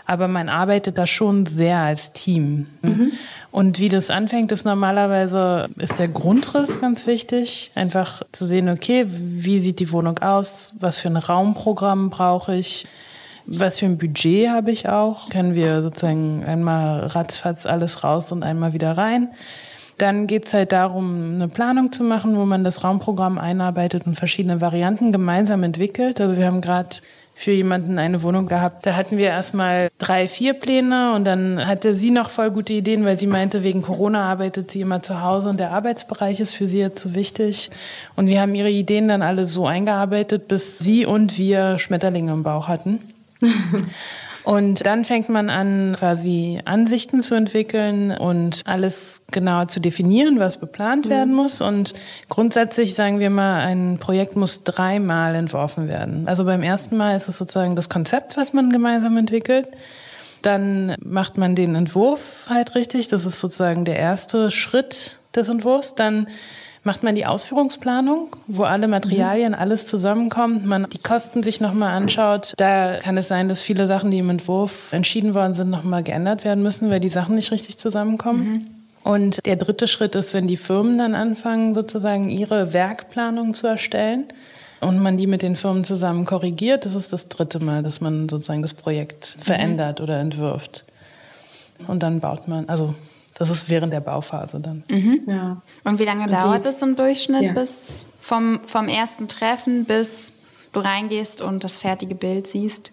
[0.06, 2.66] Aber man arbeitet da schon sehr als Team.
[2.82, 3.12] Mhm.
[3.52, 7.70] Und wie das anfängt, ist normalerweise, ist der Grundriss ganz wichtig.
[7.76, 10.74] Einfach zu sehen, okay, wie sieht die Wohnung aus?
[10.80, 12.88] Was für ein Raumprogramm brauche ich?
[13.46, 15.28] Was für ein Budget habe ich auch?
[15.28, 19.28] Können wir sozusagen einmal ratzfatz alles raus und einmal wieder rein?
[20.00, 24.14] Dann geht es halt darum, eine Planung zu machen, wo man das Raumprogramm einarbeitet und
[24.14, 26.22] verschiedene Varianten gemeinsam entwickelt.
[26.22, 26.96] Also wir haben gerade
[27.34, 28.86] für jemanden eine Wohnung gehabt.
[28.86, 33.04] Da hatten wir erstmal drei, vier Pläne und dann hatte sie noch voll gute Ideen,
[33.04, 36.66] weil sie meinte, wegen Corona arbeitet sie immer zu Hause und der Arbeitsbereich ist für
[36.66, 37.68] sie jetzt so wichtig.
[38.16, 42.42] Und wir haben ihre Ideen dann alle so eingearbeitet, bis sie und wir Schmetterlinge im
[42.42, 43.00] Bauch hatten.
[44.44, 50.56] Und dann fängt man an, quasi Ansichten zu entwickeln und alles genauer zu definieren, was
[50.58, 51.10] beplant mhm.
[51.10, 51.60] werden muss.
[51.60, 51.92] Und
[52.28, 56.26] grundsätzlich sagen wir mal, ein Projekt muss dreimal entworfen werden.
[56.26, 59.68] Also beim ersten Mal ist es sozusagen das Konzept, was man gemeinsam entwickelt.
[60.42, 63.08] Dann macht man den Entwurf halt richtig.
[63.08, 65.94] Das ist sozusagen der erste Schritt des Entwurfs.
[65.94, 66.28] Dann
[66.82, 69.58] macht man die Ausführungsplanung, wo alle Materialien, mhm.
[69.58, 72.54] alles zusammenkommt, man die Kosten sich nochmal anschaut.
[72.56, 76.44] Da kann es sein, dass viele Sachen, die im Entwurf entschieden worden sind, nochmal geändert
[76.44, 78.44] werden müssen, weil die Sachen nicht richtig zusammenkommen.
[78.44, 78.66] Mhm.
[79.02, 84.24] Und der dritte Schritt ist, wenn die Firmen dann anfangen, sozusagen ihre Werkplanung zu erstellen
[84.80, 86.84] und man die mit den Firmen zusammen korrigiert.
[86.84, 89.42] Das ist das dritte Mal, dass man sozusagen das Projekt mhm.
[89.42, 90.84] verändert oder entwirft.
[91.86, 92.94] Und dann baut man, also
[93.40, 94.84] das ist während der Bauphase dann.
[94.90, 95.22] Mhm.
[95.26, 95.62] Ja.
[95.84, 97.52] Und wie lange und dauert es im Durchschnitt ja.
[97.54, 100.30] bis vom, vom ersten Treffen bis
[100.74, 102.92] du reingehst und das fertige Bild siehst?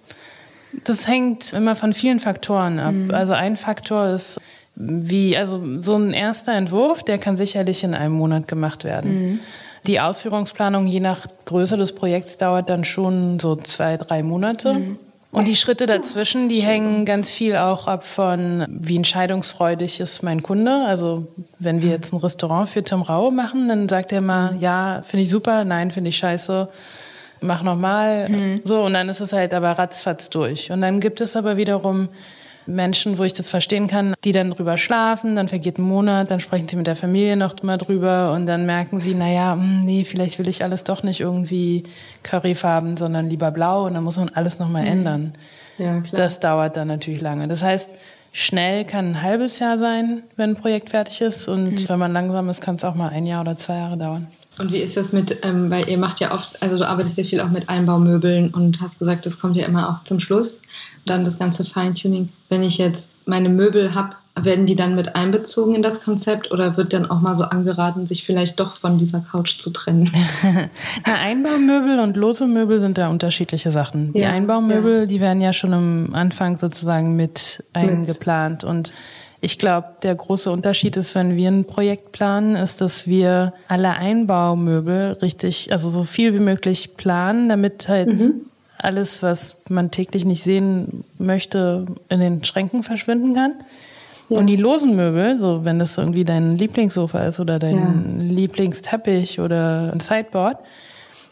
[0.86, 2.94] Das hängt immer von vielen Faktoren ab.
[2.94, 3.14] Mhm.
[3.14, 4.40] Also ein Faktor ist,
[4.76, 9.20] wie, also so ein erster Entwurf, der kann sicherlich in einem Monat gemacht werden.
[9.20, 9.40] Mhm.
[9.86, 14.76] Die Ausführungsplanung je nach Größe des Projekts dauert dann schon so zwei, drei Monate.
[14.76, 15.00] Mhm.
[15.32, 20.42] Und die Schritte dazwischen, die hängen ganz viel auch ab von, wie entscheidungsfreudig ist mein
[20.42, 20.86] Kunde.
[20.86, 21.28] Also
[21.60, 25.24] wenn wir jetzt ein Restaurant für Tim Rau machen, dann sagt er mal, ja, finde
[25.24, 26.70] ich super, nein, finde ich scheiße,
[27.42, 28.30] mach nochmal.
[28.30, 28.62] Mhm.
[28.64, 30.72] So, und dann ist es halt aber ratzfatz durch.
[30.72, 32.08] Und dann gibt es aber wiederum
[32.68, 36.40] Menschen, wo ich das verstehen kann, die dann drüber schlafen, dann vergeht ein Monat, dann
[36.40, 40.04] sprechen sie mit der Familie noch mal drüber und dann merken sie, naja, hm, nee,
[40.04, 41.84] vielleicht will ich alles doch nicht irgendwie
[42.24, 44.92] curryfarben, sondern lieber blau und dann muss man alles nochmal mhm.
[44.92, 45.34] ändern.
[45.78, 46.22] Ja, klar.
[46.22, 47.48] Das dauert dann natürlich lange.
[47.48, 47.92] Das heißt,
[48.32, 51.90] schnell kann ein halbes Jahr sein, wenn ein Projekt fertig ist und mhm.
[51.90, 54.28] wenn man langsam ist, kann es auch mal ein Jahr oder zwei Jahre dauern.
[54.60, 57.24] Und wie ist das mit, ähm, weil ihr macht ja oft, also du arbeitest ja
[57.24, 60.60] viel auch mit Einbaumöbeln und hast gesagt, das kommt ja immer auch zum Schluss.
[61.06, 62.30] Dann das ganze Feintuning.
[62.50, 66.78] Wenn ich jetzt meine Möbel habe, werden die dann mit einbezogen in das Konzept oder
[66.78, 70.12] wird dann auch mal so angeraten, sich vielleicht doch von dieser Couch zu trennen?
[71.06, 74.14] Na, Einbaumöbel und lose Möbel sind da unterschiedliche Sachen.
[74.14, 75.06] Die Einbaumöbel, ja.
[75.06, 78.70] die werden ja schon am Anfang sozusagen mit eingeplant mit.
[78.70, 78.94] und
[79.40, 83.92] ich glaube, der große Unterschied ist, wenn wir ein Projekt planen, ist, dass wir alle
[83.92, 88.42] Einbaumöbel richtig, also so viel wie möglich planen, damit halt mhm.
[88.80, 93.54] alles, was man täglich nicht sehen möchte, in den Schränken verschwinden kann.
[94.30, 94.40] Ja.
[94.40, 98.34] Und die losen Möbel, so wenn das irgendwie dein Lieblingssofa ist oder dein ja.
[98.34, 100.58] Lieblingsteppich oder ein Sideboard,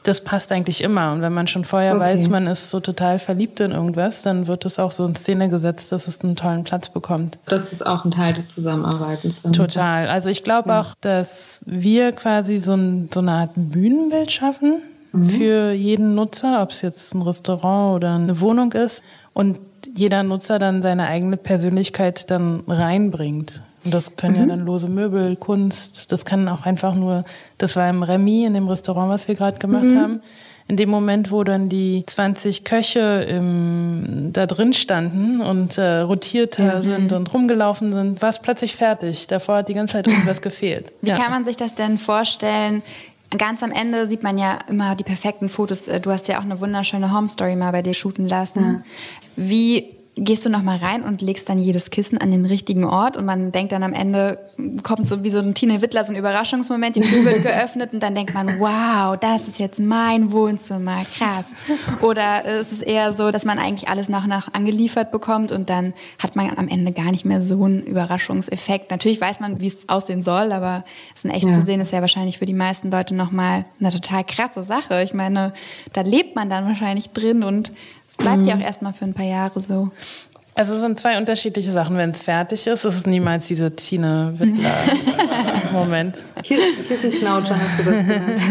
[0.07, 1.11] das passt eigentlich immer.
[1.11, 2.01] Und wenn man schon vorher okay.
[2.01, 5.49] weiß, man ist so total verliebt in irgendwas, dann wird es auch so in Szene
[5.49, 7.39] gesetzt, dass es einen tollen Platz bekommt.
[7.47, 9.41] Das ist auch ein Teil des Zusammenarbeitens.
[9.51, 10.07] Total.
[10.07, 10.81] Also ich glaube ja.
[10.81, 14.77] auch, dass wir quasi so, ein, so eine Art Bühnenbild schaffen
[15.11, 15.29] mhm.
[15.29, 19.03] für jeden Nutzer, ob es jetzt ein Restaurant oder eine Wohnung ist.
[19.33, 19.57] Und
[19.95, 23.63] jeder Nutzer dann seine eigene Persönlichkeit dann reinbringt.
[23.85, 24.39] Und das können mhm.
[24.41, 27.23] ja dann lose Möbel, Kunst, das kann auch einfach nur,
[27.57, 29.99] das war im Remy, in dem Restaurant, was wir gerade gemacht mhm.
[29.99, 30.21] haben.
[30.67, 36.57] In dem Moment, wo dann die 20 Köche im, da drin standen und äh, rotiert
[36.57, 36.81] mhm.
[36.81, 39.27] sind und rumgelaufen sind, war es plötzlich fertig.
[39.27, 40.91] Davor hat die ganze Zeit irgendwas gefehlt.
[41.01, 41.17] Wie ja.
[41.17, 42.81] kann man sich das denn vorstellen?
[43.37, 45.85] Ganz am Ende sieht man ja immer die perfekten Fotos.
[45.85, 48.83] Du hast ja auch eine wunderschöne Home Story mal bei dir shooten lassen.
[49.35, 53.17] Wie gehst du noch mal rein und legst dann jedes Kissen an den richtigen Ort
[53.17, 54.39] und man denkt dann am Ende
[54.81, 58.01] kommt so wie so ein Tine Wittler so ein Überraschungsmoment, die Tür wird geöffnet und
[58.01, 61.51] dann denkt man, wow, das ist jetzt mein Wohnzimmer, krass.
[62.01, 65.69] Oder ist es eher so, dass man eigentlich alles nach und nach angeliefert bekommt und
[65.69, 68.91] dann hat man am Ende gar nicht mehr so einen Überraschungseffekt.
[68.91, 71.51] Natürlich weiß man, wie es aussehen soll, aber es in echt ja.
[71.51, 75.03] zu sehen ist ja wahrscheinlich für die meisten Leute noch mal eine total krasse Sache.
[75.03, 75.51] Ich meine,
[75.91, 77.73] da lebt man dann wahrscheinlich drin und
[78.17, 78.47] es bleibt mhm.
[78.47, 79.91] ja auch erstmal für ein paar Jahre so.
[80.57, 81.97] Also es sind zwei unterschiedliche Sachen.
[81.97, 86.23] Wenn es fertig ist, ist es niemals dieser Tine Wittler-Moment.
[86.43, 88.41] Kissenknautscher hast du das genannt.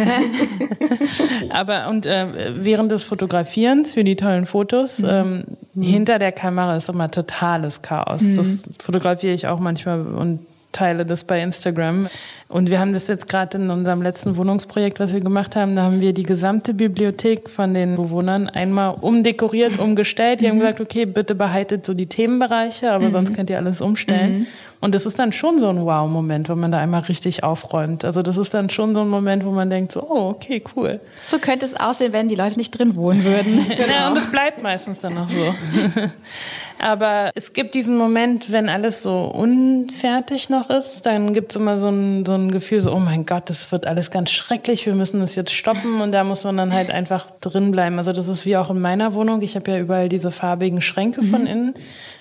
[1.48, 2.26] Aber und äh,
[2.62, 5.08] während des Fotografierens für die tollen Fotos, mhm.
[5.08, 5.82] Ähm, mhm.
[5.82, 8.20] hinter der Kamera ist immer totales Chaos.
[8.20, 8.36] Mhm.
[8.36, 10.40] Das fotografiere ich auch manchmal und
[10.74, 12.08] teile das bei Instagram.
[12.48, 15.82] Und wir haben das jetzt gerade in unserem letzten Wohnungsprojekt, was wir gemacht haben, da
[15.82, 20.40] haben wir die gesamte Bibliothek von den Bewohnern einmal umdekoriert, umgestellt.
[20.40, 20.60] Die haben mhm.
[20.60, 23.12] gesagt, okay, bitte behaltet so die Themenbereiche, aber mhm.
[23.12, 24.40] sonst könnt ihr alles umstellen.
[24.40, 24.46] Mhm.
[24.84, 28.04] Und das ist dann schon so ein Wow-Moment, wenn man da einmal richtig aufräumt.
[28.04, 31.00] Also das ist dann schon so ein Moment, wo man denkt, so, oh, okay, cool.
[31.24, 33.66] So könnte es aussehen, wenn die Leute nicht drin wohnen würden.
[33.66, 33.88] genau.
[33.94, 35.36] Ja, und es bleibt meistens dann noch so.
[36.78, 41.78] Aber es gibt diesen Moment, wenn alles so unfertig noch ist, dann gibt es immer
[41.78, 44.94] so ein, so ein Gefühl, so, oh mein Gott, das wird alles ganz schrecklich, wir
[44.94, 47.98] müssen das jetzt stoppen und da muss man dann halt einfach drin bleiben.
[47.98, 49.40] Also das ist wie auch in meiner Wohnung.
[49.42, 51.26] Ich habe ja überall diese farbigen Schränke mhm.
[51.26, 51.74] von innen.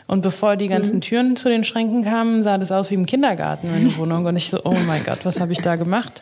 [0.06, 1.02] Und bevor die ganzen mhm.
[1.02, 4.26] Türen zu den Schränken kamen, sah das aus wie im Kindergarten, meine Wohnung.
[4.26, 6.22] Und ich so, oh mein Gott, was habe ich da gemacht?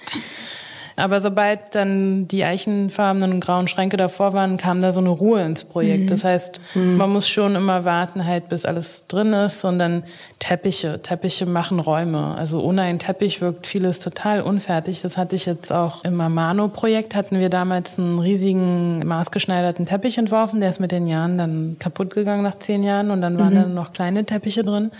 [1.02, 5.42] Aber sobald dann die eichenfarbenen und grauen Schränke davor waren, kam da so eine Ruhe
[5.42, 6.04] ins Projekt.
[6.04, 6.08] Mhm.
[6.08, 6.98] Das heißt, mhm.
[6.98, 10.04] man muss schon immer warten, halt, bis alles drin ist und dann
[10.40, 11.02] Teppiche.
[11.02, 12.36] Teppiche machen Räume.
[12.36, 15.02] Also ohne einen Teppich wirkt vieles total unfertig.
[15.02, 20.60] Das hatte ich jetzt auch im Amano-Projekt, hatten wir damals einen riesigen maßgeschneiderten Teppich entworfen.
[20.60, 23.62] Der ist mit den Jahren dann kaputt gegangen nach zehn Jahren und dann waren mhm.
[23.62, 24.92] dann noch kleine Teppiche drin.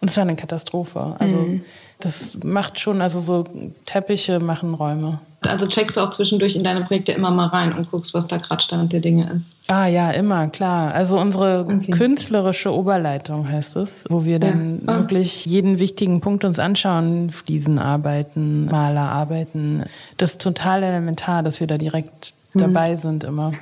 [0.00, 1.14] Und es war eine Katastrophe.
[1.18, 1.64] Also mhm.
[2.04, 3.44] Das macht schon, also so
[3.84, 5.20] Teppiche machen Räume.
[5.48, 8.36] Also checkst du auch zwischendurch in deine Projekte immer mal rein und guckst, was da
[8.36, 9.54] gerade Stand der Dinge ist.
[9.66, 10.94] Ah ja, immer, klar.
[10.94, 11.90] Also unsere okay.
[11.90, 14.94] künstlerische Oberleitung heißt es, wo wir dann ja.
[14.94, 15.00] oh.
[15.00, 19.84] wirklich jeden wichtigen Punkt uns anschauen, Fliesen arbeiten, Maler arbeiten.
[20.16, 22.60] Das ist total elementar, dass wir da direkt mhm.
[22.60, 23.52] dabei sind immer.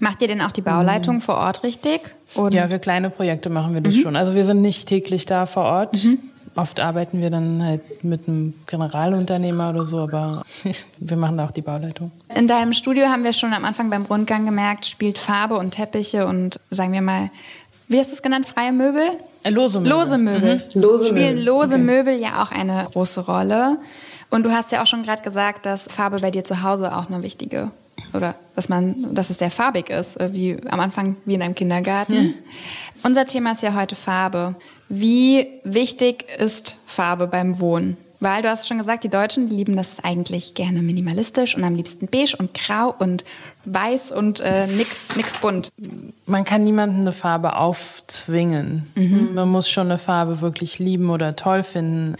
[0.00, 1.20] Macht ihr denn auch die Bauleitung mhm.
[1.22, 2.14] vor Ort richtig?
[2.34, 4.00] Und ja, für kleine Projekte machen wir das mhm.
[4.00, 4.16] schon.
[4.16, 6.04] Also wir sind nicht täglich da vor Ort.
[6.04, 6.18] Mhm.
[6.54, 10.44] Oft arbeiten wir dann halt mit einem Generalunternehmer oder so, aber
[10.98, 12.12] wir machen da auch die Bauleitung.
[12.34, 16.26] In deinem Studio haben wir schon am Anfang beim Rundgang gemerkt, spielt Farbe und Teppiche
[16.26, 17.30] und sagen wir mal,
[17.88, 19.02] wie hast du es genannt, freie Möbel?
[19.42, 19.92] Äh, lose Möbel.
[19.92, 20.54] Lose Möbel.
[20.54, 20.80] Mhm.
[20.80, 21.44] Lose Spielen Möbel.
[21.44, 21.78] lose okay.
[21.78, 23.78] Möbel ja auch eine große Rolle.
[24.30, 27.08] Und du hast ja auch schon gerade gesagt, dass Farbe bei dir zu Hause auch
[27.10, 27.70] eine wichtige
[28.14, 31.54] oder dass man, dass es sehr farbig ist, äh, wie am Anfang wie in einem
[31.54, 32.22] Kindergarten.
[32.22, 32.34] Mhm.
[33.02, 34.54] Unser Thema ist ja heute Farbe.
[34.88, 37.96] Wie wichtig ist Farbe beim Wohnen?
[38.22, 41.74] Weil du hast schon gesagt, die Deutschen die lieben das eigentlich gerne minimalistisch und am
[41.74, 43.24] liebsten beige und grau und
[43.64, 45.70] weiß und äh, nix, nix bunt.
[46.26, 48.88] Man kann niemandem eine Farbe aufzwingen.
[48.94, 49.34] Mhm.
[49.34, 52.14] Man muss schon eine Farbe wirklich lieben oder toll finden.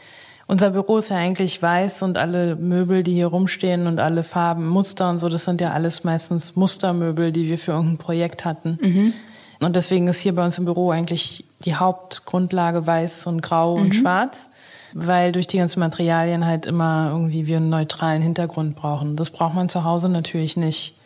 [0.46, 4.66] Unser Büro ist ja eigentlich weiß und alle Möbel, die hier rumstehen und alle Farben,
[4.66, 8.78] Muster und so, das sind ja alles meistens Mustermöbel, die wir für irgendein Projekt hatten.
[8.82, 9.12] Mhm.
[9.60, 13.82] Und deswegen ist hier bei uns im Büro eigentlich die Hauptgrundlage weiß und grau mhm.
[13.82, 14.50] und schwarz,
[14.92, 19.16] weil durch die ganzen Materialien halt immer irgendwie wir einen neutralen Hintergrund brauchen.
[19.16, 20.96] Das braucht man zu Hause natürlich nicht.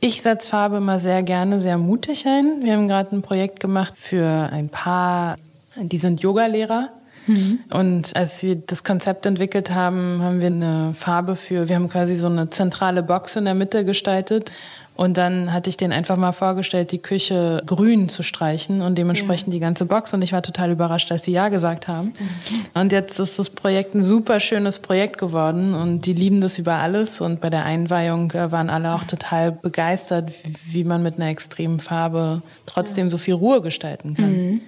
[0.00, 2.62] Ich setze Farbe immer sehr gerne, sehr mutig ein.
[2.62, 5.36] Wir haben gerade ein Projekt gemacht für ein Paar,
[5.76, 6.90] die sind Yogalehrer
[7.26, 7.60] Mhm.
[7.70, 12.16] Und als wir das Konzept entwickelt haben, haben wir eine Farbe für, wir haben quasi
[12.16, 14.52] so eine zentrale Box in der Mitte gestaltet,
[14.96, 19.48] Und dann hatte ich den einfach mal vorgestellt, die Küche grün zu streichen und dementsprechend
[19.48, 19.54] ja.
[19.54, 20.14] die ganze Box.
[20.14, 22.14] Und ich war total überrascht, als sie Ja gesagt haben.
[22.18, 22.80] Mhm.
[22.80, 26.74] Und jetzt ist das Projekt ein super schönes Projekt geworden und die lieben das über
[26.74, 27.20] alles.
[27.20, 30.30] Und bei der Einweihung äh, waren alle auch total begeistert,
[30.64, 34.32] wie man mit einer extremen Farbe trotzdem so viel Ruhe gestalten kann.
[34.32, 34.60] Mhm.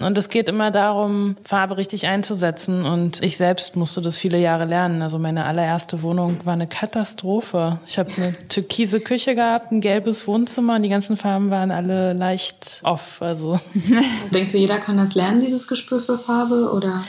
[0.00, 2.84] Und es geht immer darum, Farbe richtig einzusetzen.
[2.84, 5.02] Und ich selbst musste das viele Jahre lernen.
[5.02, 7.78] Also meine allererste Wohnung war eine Katastrophe.
[7.86, 12.14] Ich habe eine türkise Küche gehabt, ein gelbes Wohnzimmer und die ganzen Farben waren alle
[12.14, 13.20] leicht off.
[13.20, 13.58] Also.
[14.32, 16.70] Denkst du, jeder kann das lernen, dieses Gespür für Farbe?
[16.72, 17.04] Oder?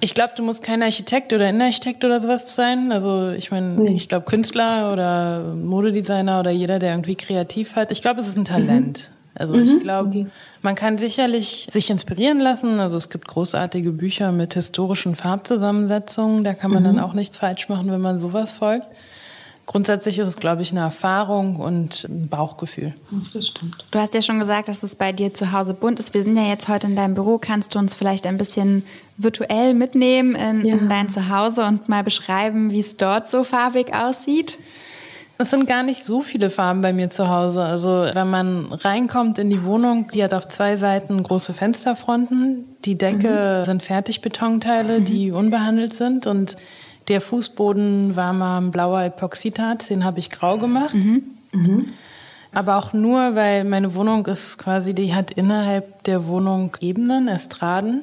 [0.00, 2.90] Ich glaube, du musst kein Architekt oder Innenarchitekt oder sowas sein.
[2.92, 3.94] Also ich meine, nee.
[3.94, 7.92] ich glaube Künstler oder Modedesigner oder jeder, der irgendwie kreativ hat.
[7.92, 9.10] Ich glaube, es ist ein Talent.
[9.10, 9.23] Mhm.
[9.34, 9.62] Also mhm.
[9.62, 10.26] ich glaube, okay.
[10.62, 12.78] man kann sicherlich sich inspirieren lassen.
[12.78, 16.44] Also es gibt großartige Bücher mit historischen Farbzusammensetzungen.
[16.44, 16.96] Da kann man mhm.
[16.96, 18.86] dann auch nichts falsch machen, wenn man sowas folgt.
[19.66, 22.92] Grundsätzlich ist es, glaube ich, eine Erfahrung und ein Bauchgefühl.
[23.32, 23.84] Das stimmt.
[23.90, 26.12] Du hast ja schon gesagt, dass es bei dir zu Hause bunt ist.
[26.12, 27.38] Wir sind ja jetzt heute in deinem Büro.
[27.38, 28.84] Kannst du uns vielleicht ein bisschen
[29.16, 30.76] virtuell mitnehmen in, ja.
[30.76, 34.58] in dein Zuhause und mal beschreiben, wie es dort so farbig aussieht?
[35.36, 37.62] Es sind gar nicht so viele Farben bei mir zu Hause.
[37.62, 42.64] Also wenn man reinkommt in die Wohnung, die hat auf zwei Seiten große Fensterfronten.
[42.84, 43.64] Die Decke mhm.
[43.64, 45.04] sind Fertigbetonteile, mhm.
[45.04, 46.28] die unbehandelt sind.
[46.28, 46.56] Und
[47.08, 50.94] der Fußboden war mal ein blauer Epoxidharz, den habe ich grau gemacht.
[50.94, 51.22] Mhm.
[51.52, 51.86] Mhm.
[52.52, 58.02] Aber auch nur, weil meine Wohnung ist quasi, die hat innerhalb der Wohnung Ebenen, Estraden.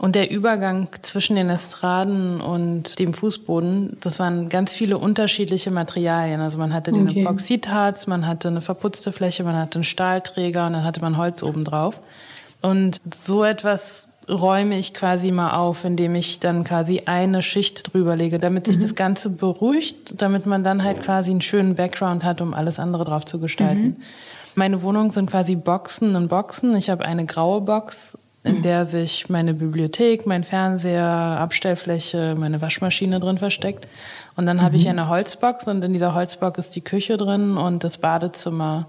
[0.00, 6.40] Und der Übergang zwischen den Estraden und dem Fußboden, das waren ganz viele unterschiedliche Materialien.
[6.40, 7.20] Also man hatte den okay.
[7.20, 11.42] Epoxidharz, man hatte eine verputzte Fläche, man hatte einen Stahlträger und dann hatte man Holz
[11.42, 12.00] obendrauf.
[12.62, 18.16] Und so etwas räume ich quasi mal auf, indem ich dann quasi eine Schicht drüber
[18.16, 18.82] lege, damit sich mhm.
[18.82, 23.04] das Ganze beruhigt, damit man dann halt quasi einen schönen Background hat, um alles andere
[23.04, 23.82] drauf zu gestalten.
[23.82, 23.96] Mhm.
[24.54, 26.74] Meine Wohnungen sind quasi Boxen und Boxen.
[26.74, 28.62] Ich habe eine graue Box in mhm.
[28.62, 33.86] der sich meine Bibliothek, mein Fernseher, Abstellfläche, meine Waschmaschine drin versteckt.
[34.36, 34.62] Und dann mhm.
[34.62, 34.90] habe ich mhm.
[34.90, 38.86] eine Holzbox und in dieser Holzbox ist die Küche drin und das Badezimmer.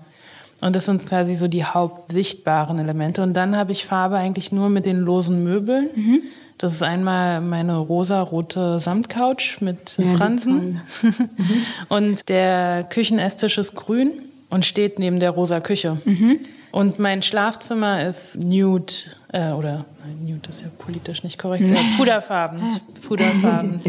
[0.61, 3.23] Und das sind quasi so die hauptsichtbaren Elemente.
[3.23, 5.89] Und dann habe ich Farbe eigentlich nur mit den losen Möbeln.
[5.95, 6.21] Mhm.
[6.59, 10.81] Das ist einmal meine rosa-rote Samtcouch mit ja, Fransen.
[11.01, 11.13] mhm.
[11.89, 14.11] Und der Küchenesstisch ist grün
[14.51, 15.97] und steht neben der rosa Küche.
[16.71, 18.93] Und mein Schlafzimmer ist nude,
[19.33, 21.65] äh, oder nein, nude ist ja politisch nicht korrekt,
[21.97, 22.61] puderfarben.
[23.07, 23.81] puderfarben.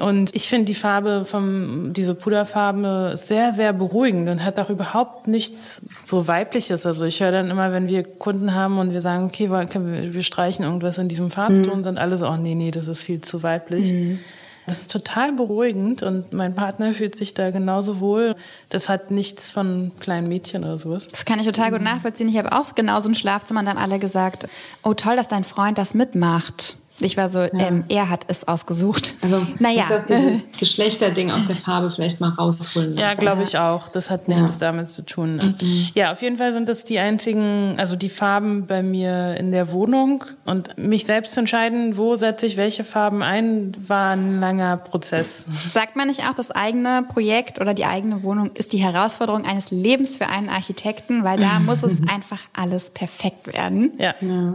[0.00, 5.26] Und ich finde die Farbe vom, diese Puderfarbe sehr, sehr beruhigend und hat auch überhaupt
[5.26, 6.86] nichts so Weibliches.
[6.86, 10.22] Also ich höre dann immer, wenn wir Kunden haben und wir sagen, okay, wir, wir
[10.22, 11.84] streichen irgendwas in diesem Farbton, mhm.
[11.84, 13.92] sind alle so, oh nee, nee, das ist viel zu weiblich.
[13.92, 14.18] Mhm.
[14.66, 18.34] Das ist total beruhigend und mein Partner fühlt sich da genauso wohl.
[18.68, 21.06] Das hat nichts von kleinen Mädchen oder sowas.
[21.08, 22.28] Das kann ich total gut nachvollziehen.
[22.28, 24.48] Ich habe auch genau so ein Schlafzimmer und haben alle gesagt,
[24.82, 26.76] oh toll, dass dein Freund das mitmacht.
[27.00, 27.50] Ich war so, ja.
[27.54, 29.14] ähm, er hat es ausgesucht.
[29.22, 29.84] Also, naja.
[30.08, 32.96] Dieses Geschlechterding aus der Farbe vielleicht mal rausholen.
[32.96, 33.88] Ja, glaube ich auch.
[33.88, 34.68] Das hat nichts ja.
[34.68, 35.56] damit zu tun.
[35.60, 35.88] Mhm.
[35.94, 39.72] Ja, auf jeden Fall sind das die einzigen, also die Farben bei mir in der
[39.72, 40.24] Wohnung.
[40.44, 45.46] Und mich selbst zu entscheiden, wo setze ich welche Farben ein, war ein langer Prozess.
[45.70, 49.70] Sagt man nicht auch, das eigene Projekt oder die eigene Wohnung ist die Herausforderung eines
[49.70, 53.92] Lebens für einen Architekten, weil da muss es einfach alles perfekt werden.
[53.98, 54.14] ja.
[54.20, 54.54] ja.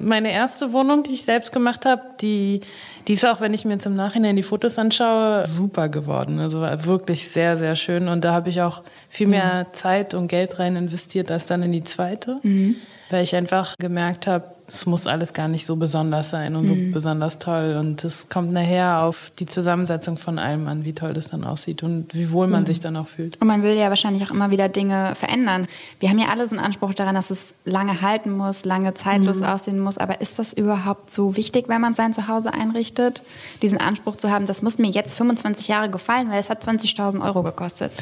[0.00, 2.62] Meine erste Wohnung, die ich selbst gemacht habe, die,
[3.08, 6.38] die ist auch, wenn ich mir jetzt im Nachhinein die Fotos anschaue, super geworden.
[6.38, 8.08] Also war wirklich sehr, sehr schön.
[8.08, 11.72] Und da habe ich auch viel mehr Zeit und Geld rein investiert als dann in
[11.72, 12.76] die zweite, mhm.
[13.10, 16.74] weil ich einfach gemerkt habe, es muss alles gar nicht so besonders sein und so
[16.74, 16.92] mhm.
[16.92, 17.76] besonders toll.
[17.78, 21.82] Und es kommt nachher auf die Zusammensetzung von allem an, wie toll das dann aussieht
[21.82, 22.66] und wie wohl man mhm.
[22.66, 23.40] sich dann auch fühlt.
[23.40, 25.66] Und man will ja wahrscheinlich auch immer wieder Dinge verändern.
[26.00, 29.38] Wir haben ja alle so einen Anspruch daran, dass es lange halten muss, lange zeitlos
[29.38, 29.46] mhm.
[29.46, 29.98] aussehen muss.
[29.98, 33.22] Aber ist das überhaupt so wichtig, wenn man sein Zuhause einrichtet?
[33.62, 37.24] Diesen Anspruch zu haben, das muss mir jetzt 25 Jahre gefallen, weil es hat 20.000
[37.24, 37.92] Euro gekostet.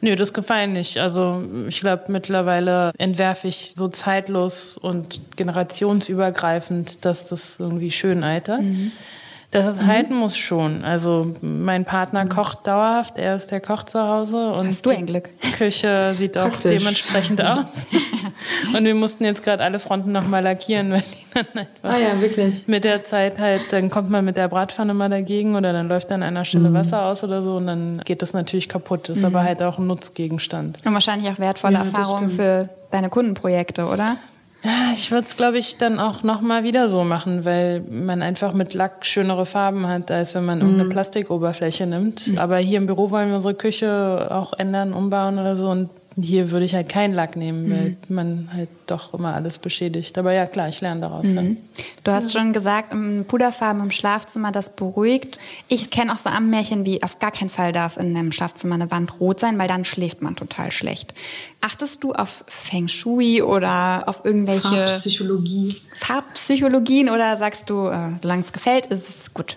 [0.00, 0.98] Nö, das gefallen nicht.
[0.98, 8.24] Also ich glaube, mittlerweile entwerfe ich so zeitlos und generationsübergreifend übergreifend, dass das irgendwie schön
[8.24, 8.62] altert.
[8.62, 8.92] Mhm.
[9.54, 9.86] Dass es mhm.
[9.86, 10.84] halten muss schon.
[10.84, 12.28] Also mein Partner mhm.
[12.28, 15.28] kocht dauerhaft, er ist der Koch zu Hause und Hast du ein Glück.
[15.44, 17.86] die Küche sieht auch dementsprechend aus.
[18.76, 22.20] und wir mussten jetzt gerade alle Fronten nochmal lackieren, weil die dann einfach ah ja,
[22.20, 22.66] wirklich.
[22.66, 26.10] mit der Zeit halt, dann kommt man mit der Bratpfanne mal dagegen oder dann läuft
[26.10, 26.74] an einer Stelle mhm.
[26.74, 29.08] Wasser aus oder so und dann geht das natürlich kaputt.
[29.08, 29.26] Ist mhm.
[29.26, 30.78] aber halt auch ein Nutzgegenstand.
[30.84, 34.16] Und wahrscheinlich auch wertvolle ja, Erfahrungen für deine Kundenprojekte, oder?
[34.64, 38.54] Ja, ich würde es, glaube ich, dann auch nochmal wieder so machen, weil man einfach
[38.54, 40.64] mit Lack schönere Farben hat, als wenn man mhm.
[40.64, 42.28] irgendeine Plastikoberfläche nimmt.
[42.28, 42.38] Mhm.
[42.38, 45.68] Aber hier im Büro wollen wir unsere Küche auch ändern, umbauen oder so.
[45.68, 47.96] Und hier würde ich halt keinen Lack nehmen, weil mhm.
[48.08, 50.16] man halt doch immer alles beschädigt.
[50.16, 51.24] Aber ja, klar, ich lerne daraus.
[51.24, 51.36] Mhm.
[51.36, 51.84] Ja.
[52.04, 52.94] Du hast schon gesagt,
[53.26, 55.38] Puderfarben im Schlafzimmer, das beruhigt.
[55.68, 58.90] Ich kenne auch so Ammenmärchen wie, auf gar keinen Fall darf in einem Schlafzimmer eine
[58.90, 61.14] Wand rot sein, weil dann schläft man total schlecht.
[61.60, 64.68] Achtest du auf Feng Shui oder auf irgendwelche...
[64.68, 65.80] Farbpsychologie.
[65.96, 69.56] Farbpsychologien oder sagst du, äh, solange es gefällt, ist es gut?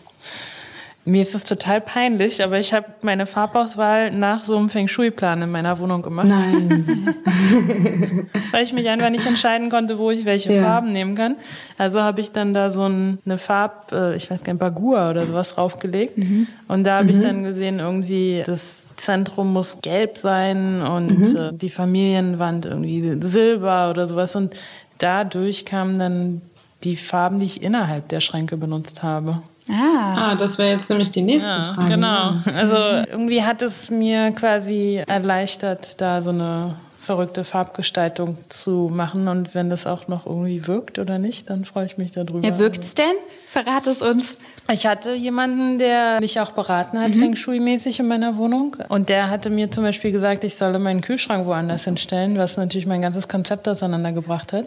[1.08, 5.42] Mir ist es total peinlich, aber ich habe meine Farbauswahl nach so einem Feng Shui-Plan
[5.42, 6.27] in meiner Wohnung gemacht.
[6.27, 7.15] Nein.
[8.52, 10.62] Weil ich mich einfach nicht entscheiden konnte, wo ich welche ja.
[10.62, 11.38] Farben nehmen kann.
[11.77, 15.25] Also habe ich dann da so eine Farb, äh, ich weiß gar nicht, Bagua oder
[15.25, 16.17] sowas draufgelegt.
[16.17, 16.48] Mhm.
[16.67, 17.12] Und da habe mhm.
[17.12, 21.36] ich dann gesehen, irgendwie das Zentrum muss gelb sein und mhm.
[21.38, 24.36] Äh, die Familienwand irgendwie silber oder sowas.
[24.36, 24.60] Und
[24.98, 26.42] dadurch kamen dann
[26.84, 29.42] die Farben, die ich innerhalb der Schränke benutzt habe.
[29.70, 31.90] Ah, ah das wäre jetzt nämlich die nächste ja, Frage.
[31.90, 32.34] Genau.
[32.46, 32.76] Also
[33.12, 36.76] irgendwie hat es mir quasi erleichtert, da so eine
[37.08, 39.30] verrückte Farbgestaltung zu machen.
[39.30, 42.46] Und wenn das auch noch irgendwie wirkt oder nicht, dann freue ich mich darüber.
[42.46, 43.15] Ja, wirkt es denn?
[43.48, 44.38] Verrat es uns.
[44.70, 47.20] Ich hatte jemanden, der mich auch beraten hat, mhm.
[47.20, 48.76] Feng Shui-mäßig in meiner Wohnung.
[48.90, 52.86] Und der hatte mir zum Beispiel gesagt, ich solle meinen Kühlschrank woanders hinstellen, was natürlich
[52.86, 54.65] mein ganzes Konzept auseinandergebracht hat.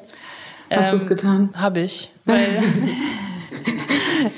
[0.71, 1.51] Hast ähm, du es getan?
[1.55, 2.11] Habe ich.
[2.25, 2.63] Weil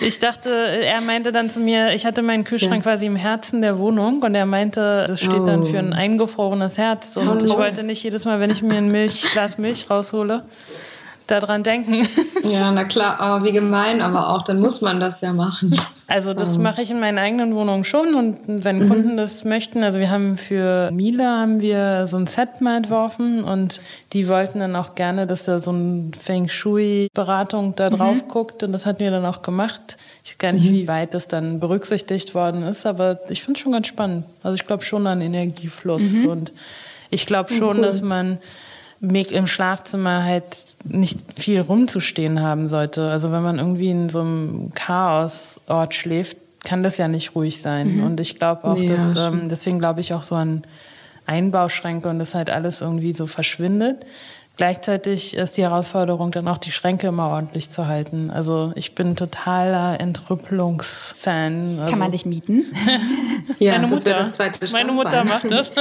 [0.01, 2.93] ich dachte, er meinte dann zu mir, ich hatte meinen Kühlschrank ja.
[2.93, 5.47] quasi im Herzen der Wohnung und er meinte, das steht oh.
[5.47, 5.97] dann für ein oh.
[5.97, 7.17] eingefrorenes Herz.
[7.17, 7.45] Und Hallo.
[7.45, 10.43] ich wollte nicht jedes Mal, wenn ich mir ein Milch, Glas Milch raushole,
[11.33, 12.07] daran denken.
[12.45, 15.79] Ja, na klar, oh, wie gemein, aber auch, dann muss man das ja machen.
[16.09, 16.63] Also das ähm.
[16.63, 18.89] mache ich in meinen eigenen Wohnungen schon und wenn mhm.
[18.89, 23.45] Kunden das möchten, also wir haben für Miele haben wir so ein Set mal entworfen
[23.45, 23.81] und
[24.13, 27.97] die wollten dann auch gerne, dass da so ein Feng Shui Beratung da mhm.
[27.97, 28.29] drauf mhm.
[28.29, 29.97] guckt und das hatten wir dann auch gemacht.
[30.25, 30.75] Ich weiß gar nicht, mhm.
[30.75, 34.25] wie weit das dann berücksichtigt worden ist, aber ich finde es schon ganz spannend.
[34.43, 36.27] Also ich glaube schon an Energiefluss mhm.
[36.27, 36.53] und
[37.09, 37.83] ich glaube schon, cool.
[37.83, 38.39] dass man
[39.03, 43.11] im Schlafzimmer halt nicht viel rumzustehen haben sollte.
[43.11, 47.97] Also wenn man irgendwie in so einem Chaosort schläft, kann das ja nicht ruhig sein.
[47.97, 48.05] Mhm.
[48.05, 50.63] Und ich glaube auch, nee, dass, ähm, deswegen glaube ich auch so an
[51.27, 54.07] Einbauschränke und das halt alles irgendwie so verschwindet.
[54.59, 58.31] Gleichzeitig ist die Herausforderung dann auch, die Schränke immer ordentlich zu halten.
[58.31, 61.79] Also ich bin totaler Entrüppelungsfan.
[61.79, 62.67] Also Kann man dich mieten?
[63.59, 65.73] ja, Meine Mutter, das das Meine Mutter macht das.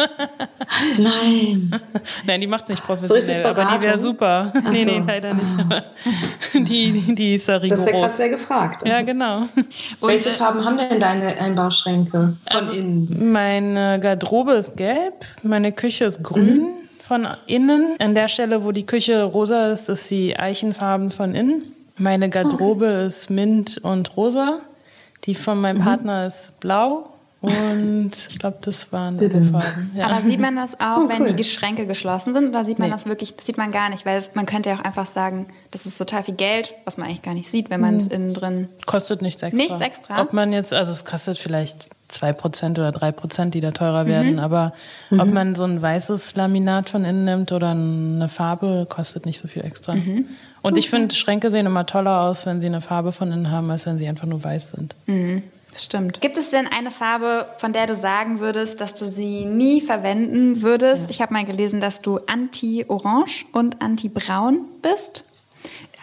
[0.97, 1.81] Nein.
[2.25, 4.53] Nein, die macht es nicht professionell, so aber die wäre super.
[4.55, 5.59] Ach nee, nee, leider nicht.
[5.69, 5.83] Ah.
[6.53, 7.79] die, die ist da rigoros.
[7.79, 8.87] Das ist ja gerade sehr gefragt.
[8.87, 9.41] Ja, genau.
[9.99, 13.33] Und Welche äh, Farben haben denn deine Einbauschränke von also, innen?
[13.33, 16.61] Meine Garderobe ist gelb, meine Küche ist grün.
[16.61, 16.80] Mhm
[17.11, 17.97] von innen.
[17.99, 21.63] An der Stelle, wo die Küche rosa ist, ist sie eichenfarben von innen.
[21.97, 23.07] Meine Garderobe okay.
[23.07, 24.59] ist mint und rosa.
[25.25, 25.83] Die von meinem mhm.
[25.83, 27.09] Partner ist blau.
[27.41, 29.91] Und ich glaube, das waren die Farben.
[29.93, 30.05] Ja.
[30.05, 32.47] Aber sieht man das auch, oh, wenn die Schränke geschlossen sind?
[32.47, 32.93] Oder sieht man nee.
[32.93, 34.05] das wirklich, das sieht man gar nicht?
[34.05, 37.07] Weil es, man könnte ja auch einfach sagen, das ist total viel Geld, was man
[37.07, 38.11] eigentlich gar nicht sieht, wenn man es mhm.
[38.11, 38.69] innen drin...
[38.85, 39.61] Kostet nichts extra.
[39.61, 40.21] Nichts extra?
[40.21, 44.33] Ob man jetzt, also es kostet vielleicht 2% oder 3%, die da teurer werden.
[44.33, 44.39] Mhm.
[44.39, 44.73] Aber
[45.09, 45.19] mhm.
[45.19, 49.47] ob man so ein weißes Laminat von innen nimmt oder eine Farbe, kostet nicht so
[49.47, 49.95] viel extra.
[49.95, 50.25] Mhm.
[50.61, 53.71] Und ich finde, Schränke sehen immer toller aus, wenn sie eine Farbe von innen haben,
[53.71, 54.95] als wenn sie einfach nur weiß sind.
[55.07, 55.43] Mhm.
[55.71, 56.19] Das stimmt.
[56.19, 60.61] Gibt es denn eine Farbe, von der du sagen würdest, dass du sie nie verwenden
[60.61, 61.05] würdest?
[61.05, 61.09] Ja.
[61.11, 65.23] Ich habe mal gelesen, dass du anti-orange und anti-braun bist.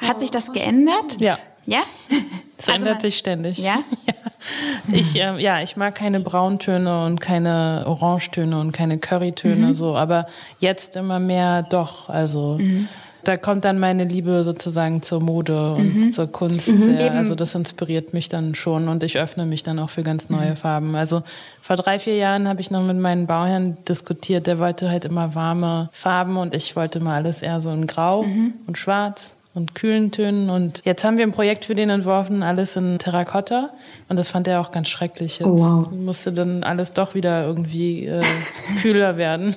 [0.00, 1.18] Hat sich das geändert?
[1.18, 1.38] Ja.
[1.68, 1.80] Ja?
[2.60, 3.58] Es also ändert sich ständig.
[3.58, 3.84] Ja?
[4.06, 4.14] ja.
[4.92, 9.74] Ich, äh, ja, ich mag keine Brauntöne und keine Orangetöne und keine Currytöne mhm.
[9.74, 10.26] so, aber
[10.58, 12.08] jetzt immer mehr doch.
[12.08, 12.88] Also mhm.
[13.22, 16.12] da kommt dann meine Liebe sozusagen zur Mode und mhm.
[16.12, 16.66] zur Kunst.
[16.66, 16.98] Mhm.
[16.98, 20.28] Sehr, also das inspiriert mich dann schon und ich öffne mich dann auch für ganz
[20.28, 20.56] neue mhm.
[20.56, 20.96] Farben.
[20.96, 21.22] Also
[21.60, 25.36] vor drei, vier Jahren habe ich noch mit meinem Bauherrn diskutiert, der wollte halt immer
[25.36, 28.54] warme Farben und ich wollte mal alles eher so in Grau mhm.
[28.66, 30.48] und Schwarz und kühlen Tönen.
[30.48, 33.70] Und jetzt haben wir ein Projekt für den entworfen, alles in Terrakotta.
[34.08, 35.40] Und das fand er auch ganz schrecklich.
[35.40, 35.90] Jetzt oh, wow.
[35.90, 38.22] musste dann alles doch wieder irgendwie äh,
[38.82, 39.54] kühler werden.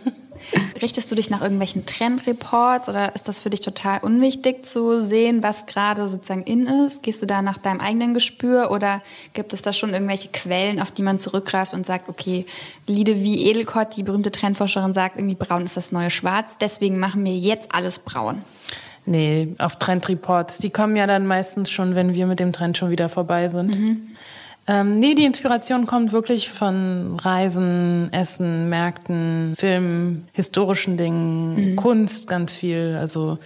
[0.81, 5.43] Richtest du dich nach irgendwelchen Trendreports oder ist das für dich total unwichtig zu sehen,
[5.43, 7.03] was gerade sozusagen in ist?
[7.03, 10.89] Gehst du da nach deinem eigenen Gespür oder gibt es da schon irgendwelche Quellen, auf
[10.89, 12.47] die man zurückgreift und sagt, okay,
[12.87, 17.23] Liede wie Edelkott, die berühmte Trendforscherin, sagt irgendwie braun ist das neue Schwarz, deswegen machen
[17.23, 18.41] wir jetzt alles braun?
[19.05, 20.59] Nee, auf Trendreports.
[20.59, 23.79] Die kommen ja dann meistens schon, wenn wir mit dem Trend schon wieder vorbei sind.
[23.79, 24.01] Mhm.
[24.67, 31.75] Ähm, nee, die Inspiration kommt wirklich von Reisen, Essen, Märkten, Filmen, historischen Dingen, mhm.
[31.75, 32.95] Kunst ganz viel.
[32.99, 33.39] Also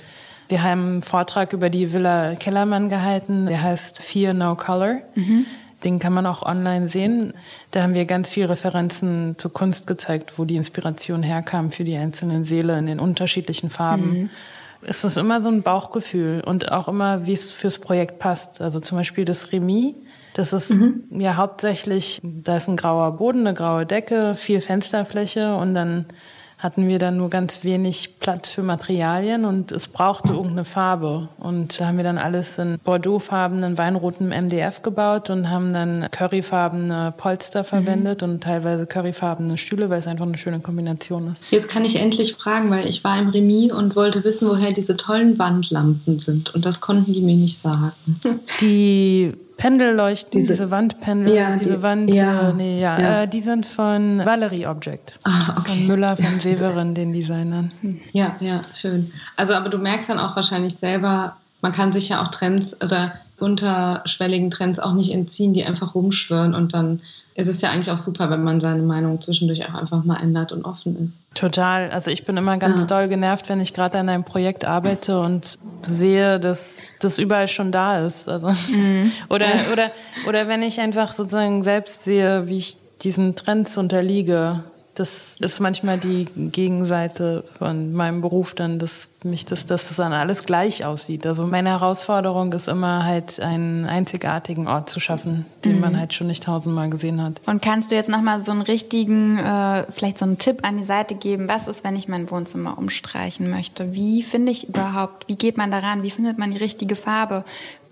[0.50, 4.98] wir haben einen Vortrag über die Villa Kellermann gehalten, der heißt Fear No Color.
[5.16, 5.46] Mhm.
[5.84, 7.34] Den kann man auch online sehen.
[7.72, 11.96] Da haben wir ganz viele Referenzen zur Kunst gezeigt, wo die Inspiration herkam für die
[11.96, 14.20] einzelnen Seele in den unterschiedlichen Farben.
[14.22, 14.30] Mhm.
[14.88, 18.62] Es ist immer so ein Bauchgefühl und auch immer, wie es fürs Projekt passt.
[18.62, 19.96] Also zum Beispiel das Remis.
[20.34, 21.06] Das ist mhm.
[21.12, 26.06] ja hauptsächlich, da ist ein grauer Boden, eine graue Decke, viel Fensterfläche und dann
[26.58, 31.30] hatten wir dann nur ganz wenig Platz für Materialien und es brauchte irgendeine Farbe.
[31.38, 37.14] Und da haben wir dann alles in Bordeauxfarbenen, weinrotem MDF gebaut und haben dann curryfarbene
[37.18, 37.66] Polster mhm.
[37.66, 38.30] verwendet mhm.
[38.30, 41.44] und teilweise curryfarbene Stühle, weil es einfach eine schöne Kombination ist.
[41.52, 44.96] Jetzt kann ich endlich fragen, weil ich war im Remis und wollte wissen, woher diese
[44.96, 46.54] tollen Wandlampen sind.
[46.56, 47.94] Und das konnten die mir nicht sagen.
[48.62, 53.24] Die Pendelleuchten, diese, diese Wandpendel, ja, diese die, Wand, ja, äh, nee, ja, ja.
[53.24, 55.20] Äh, die sind von Valerie Object.
[55.24, 55.78] Ah, okay.
[55.78, 57.72] Von Müller, von Severin, den Designern.
[58.12, 59.12] Ja, ja, schön.
[59.36, 63.14] Also, aber du merkst dann auch wahrscheinlich selber, man kann sich ja auch Trends oder
[63.40, 67.02] unterschwelligen Trends auch nicht entziehen, die einfach rumschwören und dann
[67.36, 70.54] ist es ja eigentlich auch super, wenn man seine Meinung zwischendurch auch einfach mal ändert
[70.54, 71.14] und offen ist.
[71.38, 71.92] Total.
[71.92, 72.88] Also ich bin immer ganz ja.
[72.88, 77.74] doll genervt, wenn ich gerade an einem Projekt arbeite und sehe, dass das überall schon
[77.74, 78.30] da ist.
[78.30, 79.12] Also mhm.
[79.30, 79.92] oder, oder,
[80.28, 84.64] oder wenn ich einfach sozusagen selbst sehe, wie ich diesen Trends unterliege
[84.96, 90.14] das ist manchmal die Gegenseite von meinem Beruf dann, dass mich das, dass das dann
[90.14, 91.26] alles gleich aussieht.
[91.26, 95.82] Also meine Herausforderung ist immer halt einen einzigartigen Ort zu schaffen, den mhm.
[95.82, 97.42] man halt schon nicht tausendmal gesehen hat.
[97.46, 100.84] Und kannst du jetzt nochmal so einen richtigen, äh, vielleicht so einen Tipp an die
[100.84, 101.50] Seite geben?
[101.50, 103.94] Was ist, wenn ich mein Wohnzimmer umstreichen möchte?
[103.94, 106.04] Wie finde ich überhaupt, wie geht man daran?
[106.04, 107.44] Wie findet man die richtige Farbe?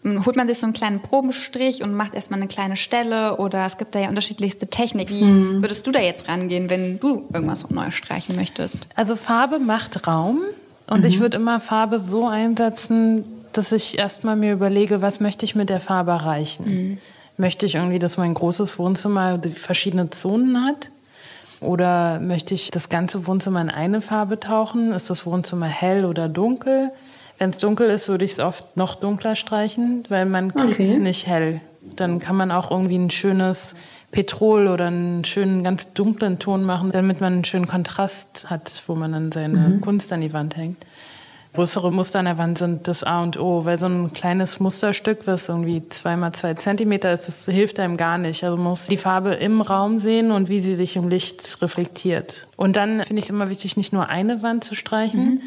[0.03, 3.77] Holt man sich so einen kleinen Probenstrich und macht erstmal eine kleine Stelle oder es
[3.77, 5.09] gibt da ja unterschiedlichste Technik.
[5.09, 5.61] Wie hm.
[5.61, 8.87] würdest du da jetzt rangehen, wenn du irgendwas neu streichen möchtest?
[8.95, 10.41] Also Farbe macht Raum
[10.87, 11.05] und mhm.
[11.05, 13.23] ich würde immer Farbe so einsetzen,
[13.53, 16.63] dass ich erstmal mir überlege, was möchte ich mit der Farbe erreichen.
[16.65, 16.97] Mhm.
[17.37, 20.89] Möchte ich irgendwie, dass mein großes Wohnzimmer verschiedene Zonen hat?
[21.61, 24.91] Oder möchte ich das ganze Wohnzimmer in eine Farbe tauchen?
[24.91, 26.91] Ist das Wohnzimmer hell oder dunkel?
[27.39, 30.91] Wenn es dunkel ist, würde ich es oft noch dunkler streichen, weil man kriegt es
[30.91, 30.99] okay.
[30.99, 31.61] nicht hell.
[31.95, 33.75] Dann kann man auch irgendwie ein schönes
[34.11, 38.95] Petrol oder einen schönen ganz dunklen Ton machen, damit man einen schönen Kontrast hat, wo
[38.95, 39.81] man dann seine mhm.
[39.81, 40.85] Kunst an die Wand hängt.
[41.53, 45.27] Größere Muster an der Wand sind das A und O, weil so ein kleines Musterstück,
[45.27, 48.43] was irgendwie zwei mal zwei Zentimeter ist, das hilft einem gar nicht.
[48.43, 52.47] Also man muss die Farbe im Raum sehen und wie sie sich im Licht reflektiert.
[52.55, 55.41] Und dann finde ich es immer wichtig, nicht nur eine Wand zu streichen, mhm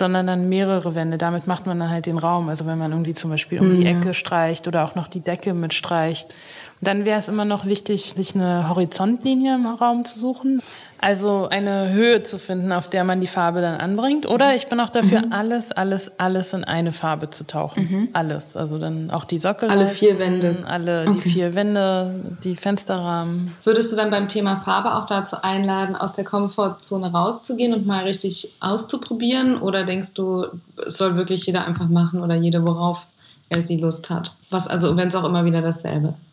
[0.00, 1.18] sondern dann mehrere Wände.
[1.18, 2.48] Damit macht man dann halt den Raum.
[2.48, 3.90] Also wenn man irgendwie zum Beispiel um die ja.
[3.90, 6.34] Ecke streicht oder auch noch die Decke mitstreicht.
[6.80, 10.62] Dann wäre es immer noch wichtig, sich eine Horizontlinie im Raum zu suchen.
[11.00, 14.28] Also eine Höhe zu finden, auf der man die Farbe dann anbringt.
[14.28, 15.32] Oder ich bin auch dafür, mhm.
[15.32, 17.88] alles, alles, alles in eine Farbe zu tauchen.
[17.90, 18.08] Mhm.
[18.12, 18.56] Alles.
[18.56, 19.70] Also dann auch die Sockel.
[19.70, 20.58] Alle vier Wände.
[20.66, 21.12] Alle okay.
[21.12, 23.54] die vier Wände, die Fensterrahmen.
[23.64, 28.04] Würdest du dann beim Thema Farbe auch dazu einladen, aus der Komfortzone rauszugehen und mal
[28.04, 29.60] richtig auszuprobieren?
[29.60, 30.46] Oder denkst du,
[30.86, 33.06] es soll wirklich jeder einfach machen oder jede, worauf
[33.48, 34.32] er sie Lust hat?
[34.50, 36.29] Was also, wenn es auch immer wieder dasselbe ist?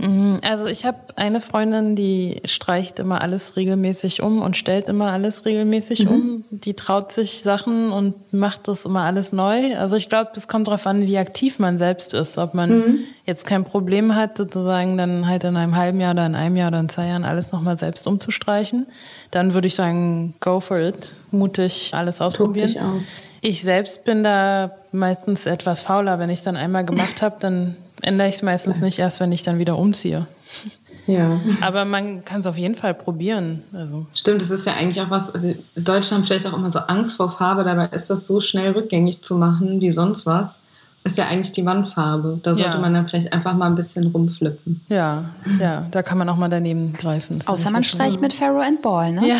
[0.00, 5.12] Mhm, also ich habe eine Freundin, die streicht immer alles regelmäßig um und stellt immer
[5.12, 6.10] alles regelmäßig mhm.
[6.10, 6.44] um.
[6.50, 9.76] Die traut sich Sachen und macht das immer alles neu.
[9.76, 12.38] Also ich glaube, es kommt darauf an, wie aktiv man selbst ist.
[12.38, 12.98] Ob man mhm.
[13.26, 16.68] jetzt kein Problem hat, sozusagen dann halt in einem halben Jahr oder in einem Jahr
[16.68, 18.86] oder in zwei Jahren alles nochmal selbst umzustreichen.
[19.30, 21.14] Dann würde ich sagen, go for it.
[21.30, 22.68] Mutig alles ausprobieren.
[22.68, 23.08] Tob dich aus.
[23.42, 26.18] Ich selbst bin da meistens etwas fauler.
[26.18, 29.32] Wenn ich es dann einmal gemacht habe, dann ändere ich es meistens nicht erst, wenn
[29.32, 30.26] ich dann wieder umziehe.
[31.06, 31.40] Ja.
[31.60, 33.62] Aber man kann es auf jeden Fall probieren.
[33.72, 34.06] Also.
[34.14, 37.32] Stimmt, das ist ja eigentlich auch was, also Deutschland vielleicht auch immer so Angst vor
[37.32, 40.60] Farbe, dabei ist das so schnell rückgängig zu machen wie sonst was.
[41.02, 42.40] Ist ja eigentlich die Wandfarbe.
[42.42, 42.78] Da sollte ja.
[42.78, 44.82] man dann vielleicht einfach mal ein bisschen rumflippen.
[44.88, 47.38] Ja, ja, da kann man auch mal daneben greifen.
[47.38, 49.26] Das Außer man streicht mit Pharaoh and Ball, ne?
[49.26, 49.36] Ja.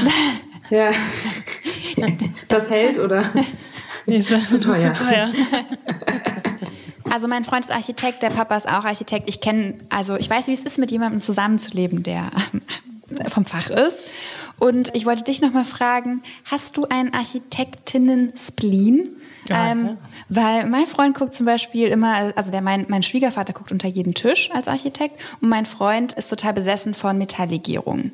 [0.71, 0.91] ja.
[2.49, 3.25] Das hält oder?
[4.07, 4.95] Nee, zu teuer.
[4.95, 5.29] Zu teuer.
[7.11, 9.29] Also mein Freund ist Architekt, der Papa ist auch Architekt.
[9.29, 12.31] Ich kenne, also ich weiß, wie es ist, mit jemandem zusammenzuleben, der
[13.29, 14.07] vom Fach ist.
[14.59, 19.17] Und ich wollte dich noch mal fragen: Hast du einen Architektinnen-Spleen?
[19.49, 19.97] Ja, ähm,
[20.29, 24.15] weil mein Freund guckt zum Beispiel immer, also der, mein, mein Schwiegervater guckt unter jeden
[24.15, 28.13] Tisch als Architekt und mein Freund ist total besessen von Metalllegierungen.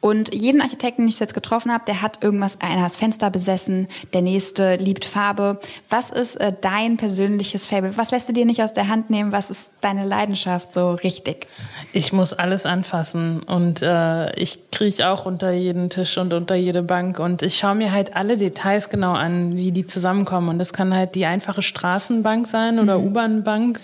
[0.00, 3.30] Und jeden Architekten, den ich jetzt getroffen habe, der hat irgendwas, einer hat das Fenster
[3.30, 5.60] besessen, der nächste liebt Farbe.
[5.88, 7.96] Was ist äh, dein persönliches Fable?
[7.96, 9.32] Was lässt du dir nicht aus der Hand nehmen?
[9.32, 11.46] Was ist deine Leidenschaft so richtig?
[11.92, 16.82] Ich muss alles anfassen und äh, ich kriege auch unter jeden Tisch und unter jede
[16.82, 20.72] Bank und ich schaue mir halt alle Details genau an, wie die zusammenkommen und das
[20.72, 23.06] kann halt die einfache Straßenbank sein oder mhm.
[23.06, 23.80] U-Bahn-Bank.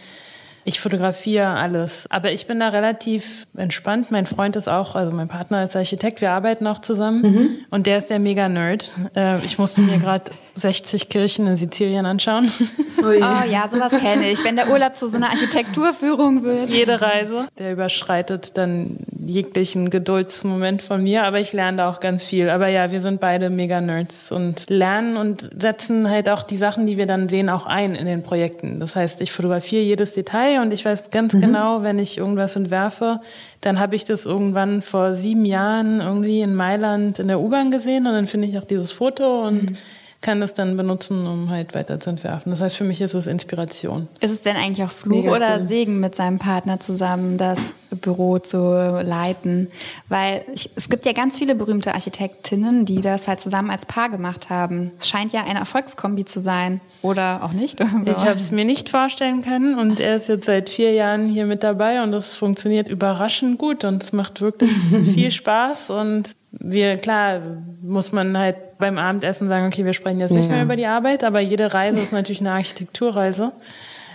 [0.69, 4.11] Ich fotografiere alles, aber ich bin da relativ entspannt.
[4.11, 7.51] Mein Freund ist auch, also mein Partner ist Architekt, wir arbeiten auch zusammen mhm.
[7.71, 8.93] und der ist der Mega-Nerd.
[9.15, 12.51] Äh, ich musste mir gerade 60 Kirchen in Sizilien anschauen.
[12.99, 14.43] Oh, ja, sowas kenne ich.
[14.43, 16.71] Wenn der Urlaub zu so einer Architekturführung wird.
[16.71, 22.25] Jede Reise, der überschreitet dann jeglichen Geduldsmoment von mir, aber ich lerne da auch ganz
[22.25, 22.49] viel.
[22.49, 26.97] Aber ja, wir sind beide Mega-Nerds und lernen und setzen halt auch die Sachen, die
[26.97, 28.81] wir dann sehen, auch ein in den Projekten.
[28.81, 31.41] Das heißt, ich fotografiere jedes Detail und ich weiß ganz mhm.
[31.41, 33.21] genau, wenn ich irgendwas entwerfe,
[33.61, 38.07] dann habe ich das irgendwann vor sieben Jahren irgendwie in Mailand in der U-Bahn gesehen
[38.07, 39.77] und dann finde ich auch dieses Foto und mhm
[40.21, 42.51] kann das dann benutzen, um halt weiter zu entwerfen.
[42.51, 44.09] Das heißt, für mich ist es Inspiration.
[44.21, 45.69] Ist es denn eigentlich auch Fluch Mega oder cool.
[45.69, 47.59] Segen, mit seinem Partner zusammen das
[47.91, 48.59] Büro zu
[49.03, 49.69] leiten?
[50.09, 54.09] Weil ich, es gibt ja ganz viele berühmte Architektinnen, die das halt zusammen als Paar
[54.09, 54.93] gemacht haben.
[54.99, 56.81] Es scheint ja eine Erfolgskombi zu sein.
[57.03, 57.81] Oder auch nicht?
[58.07, 61.45] Ich habe es mir nicht vorstellen können und er ist jetzt seit vier Jahren hier
[61.45, 64.71] mit dabei und es funktioniert überraschend gut und es macht wirklich
[65.15, 67.41] viel Spaß und wir, klar,
[67.83, 70.57] muss man halt beim Abendessen sagen, okay, wir sprechen jetzt nicht ja.
[70.57, 73.53] mehr über die Arbeit, aber jede Reise ist natürlich eine Architekturreise.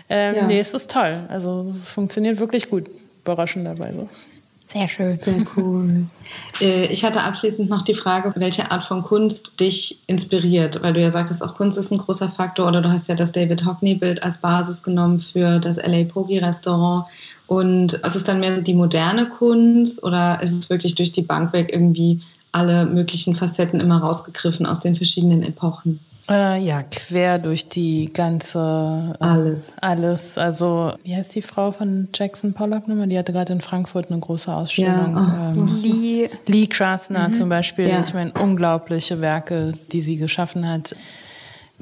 [0.10, 0.46] Ähm, ja.
[0.48, 1.26] Nee, es ist toll.
[1.30, 2.90] Also es funktioniert wirklich gut,
[3.24, 4.08] überraschenderweise.
[4.72, 5.20] Sehr schön.
[5.22, 6.06] Sehr cool.
[6.62, 11.02] Äh, ich hatte abschließend noch die Frage, welche Art von Kunst dich inspiriert, weil du
[11.02, 14.24] ja sagtest, auch Kunst ist ein großer Faktor oder du hast ja das David Hockney-Bild
[14.24, 17.06] als Basis genommen für das LA Pogi Restaurant.
[17.48, 21.52] Und ist es dann mehr die moderne Kunst oder ist es wirklich durch die Bank
[21.52, 22.22] weg irgendwie
[22.54, 26.00] alle möglichen Facetten immer rausgegriffen aus den verschiedenen Epochen?
[26.32, 29.18] Äh, ja, quer durch die ganze.
[29.20, 29.74] Äh, alles.
[29.82, 30.38] Alles.
[30.38, 33.08] Also, wie heißt die Frau von Jackson Pollock nochmal?
[33.08, 35.16] Die hatte gerade in Frankfurt eine große Ausstellung.
[35.16, 35.54] Ja.
[35.54, 35.60] Oh.
[35.60, 36.30] Ähm, Lee.
[36.48, 37.34] Lee Krasner mhm.
[37.34, 37.90] zum Beispiel.
[37.90, 38.02] Ja.
[38.02, 40.96] Ich meine, unglaubliche Werke, die sie geschaffen hat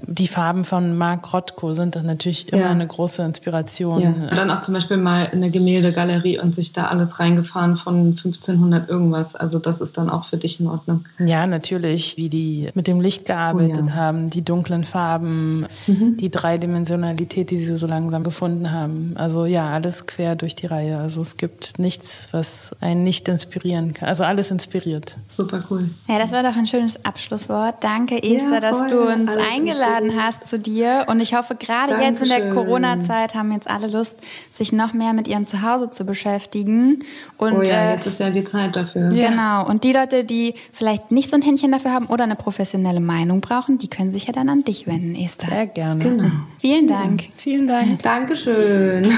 [0.08, 2.70] die Farben von Marc Rothko sind dann natürlich immer ja.
[2.70, 4.02] eine große Inspiration.
[4.02, 4.10] Ja.
[4.10, 8.10] Und dann auch zum Beispiel mal in eine Gemäldegalerie und sich da alles reingefahren von
[8.10, 9.36] 1500 irgendwas.
[9.36, 11.06] Also das ist dann auch für dich in Ordnung.
[11.20, 13.94] Ja, natürlich, wie die mit dem Licht gearbeitet oh, ja.
[13.94, 16.18] haben, die dunklen Farben, mhm.
[16.18, 19.14] die Dreidimensionalität, die sie so langsam gefunden haben.
[19.16, 20.98] Also ja, alles quer durch die Reihe.
[20.98, 24.10] Also es gibt nichts, was einen nicht inspirieren kann.
[24.10, 25.18] Also alles inspiriert.
[25.32, 25.90] Super cool.
[26.08, 27.76] Ja, das war doch ein schönes Abschlusswort.
[27.82, 31.06] Danke, Esther, dass du uns alles eingeladen eingeladen hast zu dir.
[31.08, 34.18] Und ich hoffe, gerade jetzt in der Corona-Zeit haben jetzt alle Lust,
[34.52, 37.04] sich noch mehr mit ihrem Zuhause zu beschäftigen.
[37.38, 39.10] Und, oh ja, äh, jetzt ist ja die Zeit dafür.
[39.10, 39.68] Genau.
[39.68, 43.42] Und die Leute, die vielleicht nicht so ein Händchen dafür haben oder eine professionelle Meinung
[43.42, 45.50] brauchen, die können sich ja dann an dich wenden, Esther.
[45.50, 46.04] Sehr gerne.
[46.04, 46.30] Genau.
[46.60, 47.22] Vielen Dank.
[47.22, 47.28] Ja.
[47.36, 48.02] Vielen Dank.
[48.04, 49.04] Dankeschön.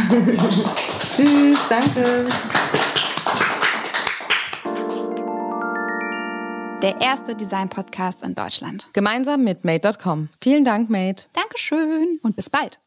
[1.16, 2.26] Tschüss, danke.
[6.82, 8.88] Der erste Design-Podcast in Deutschland.
[8.94, 10.30] Gemeinsam mit Made.com.
[10.42, 11.24] Vielen Dank, Made.
[11.34, 12.82] Dankeschön und bis bald.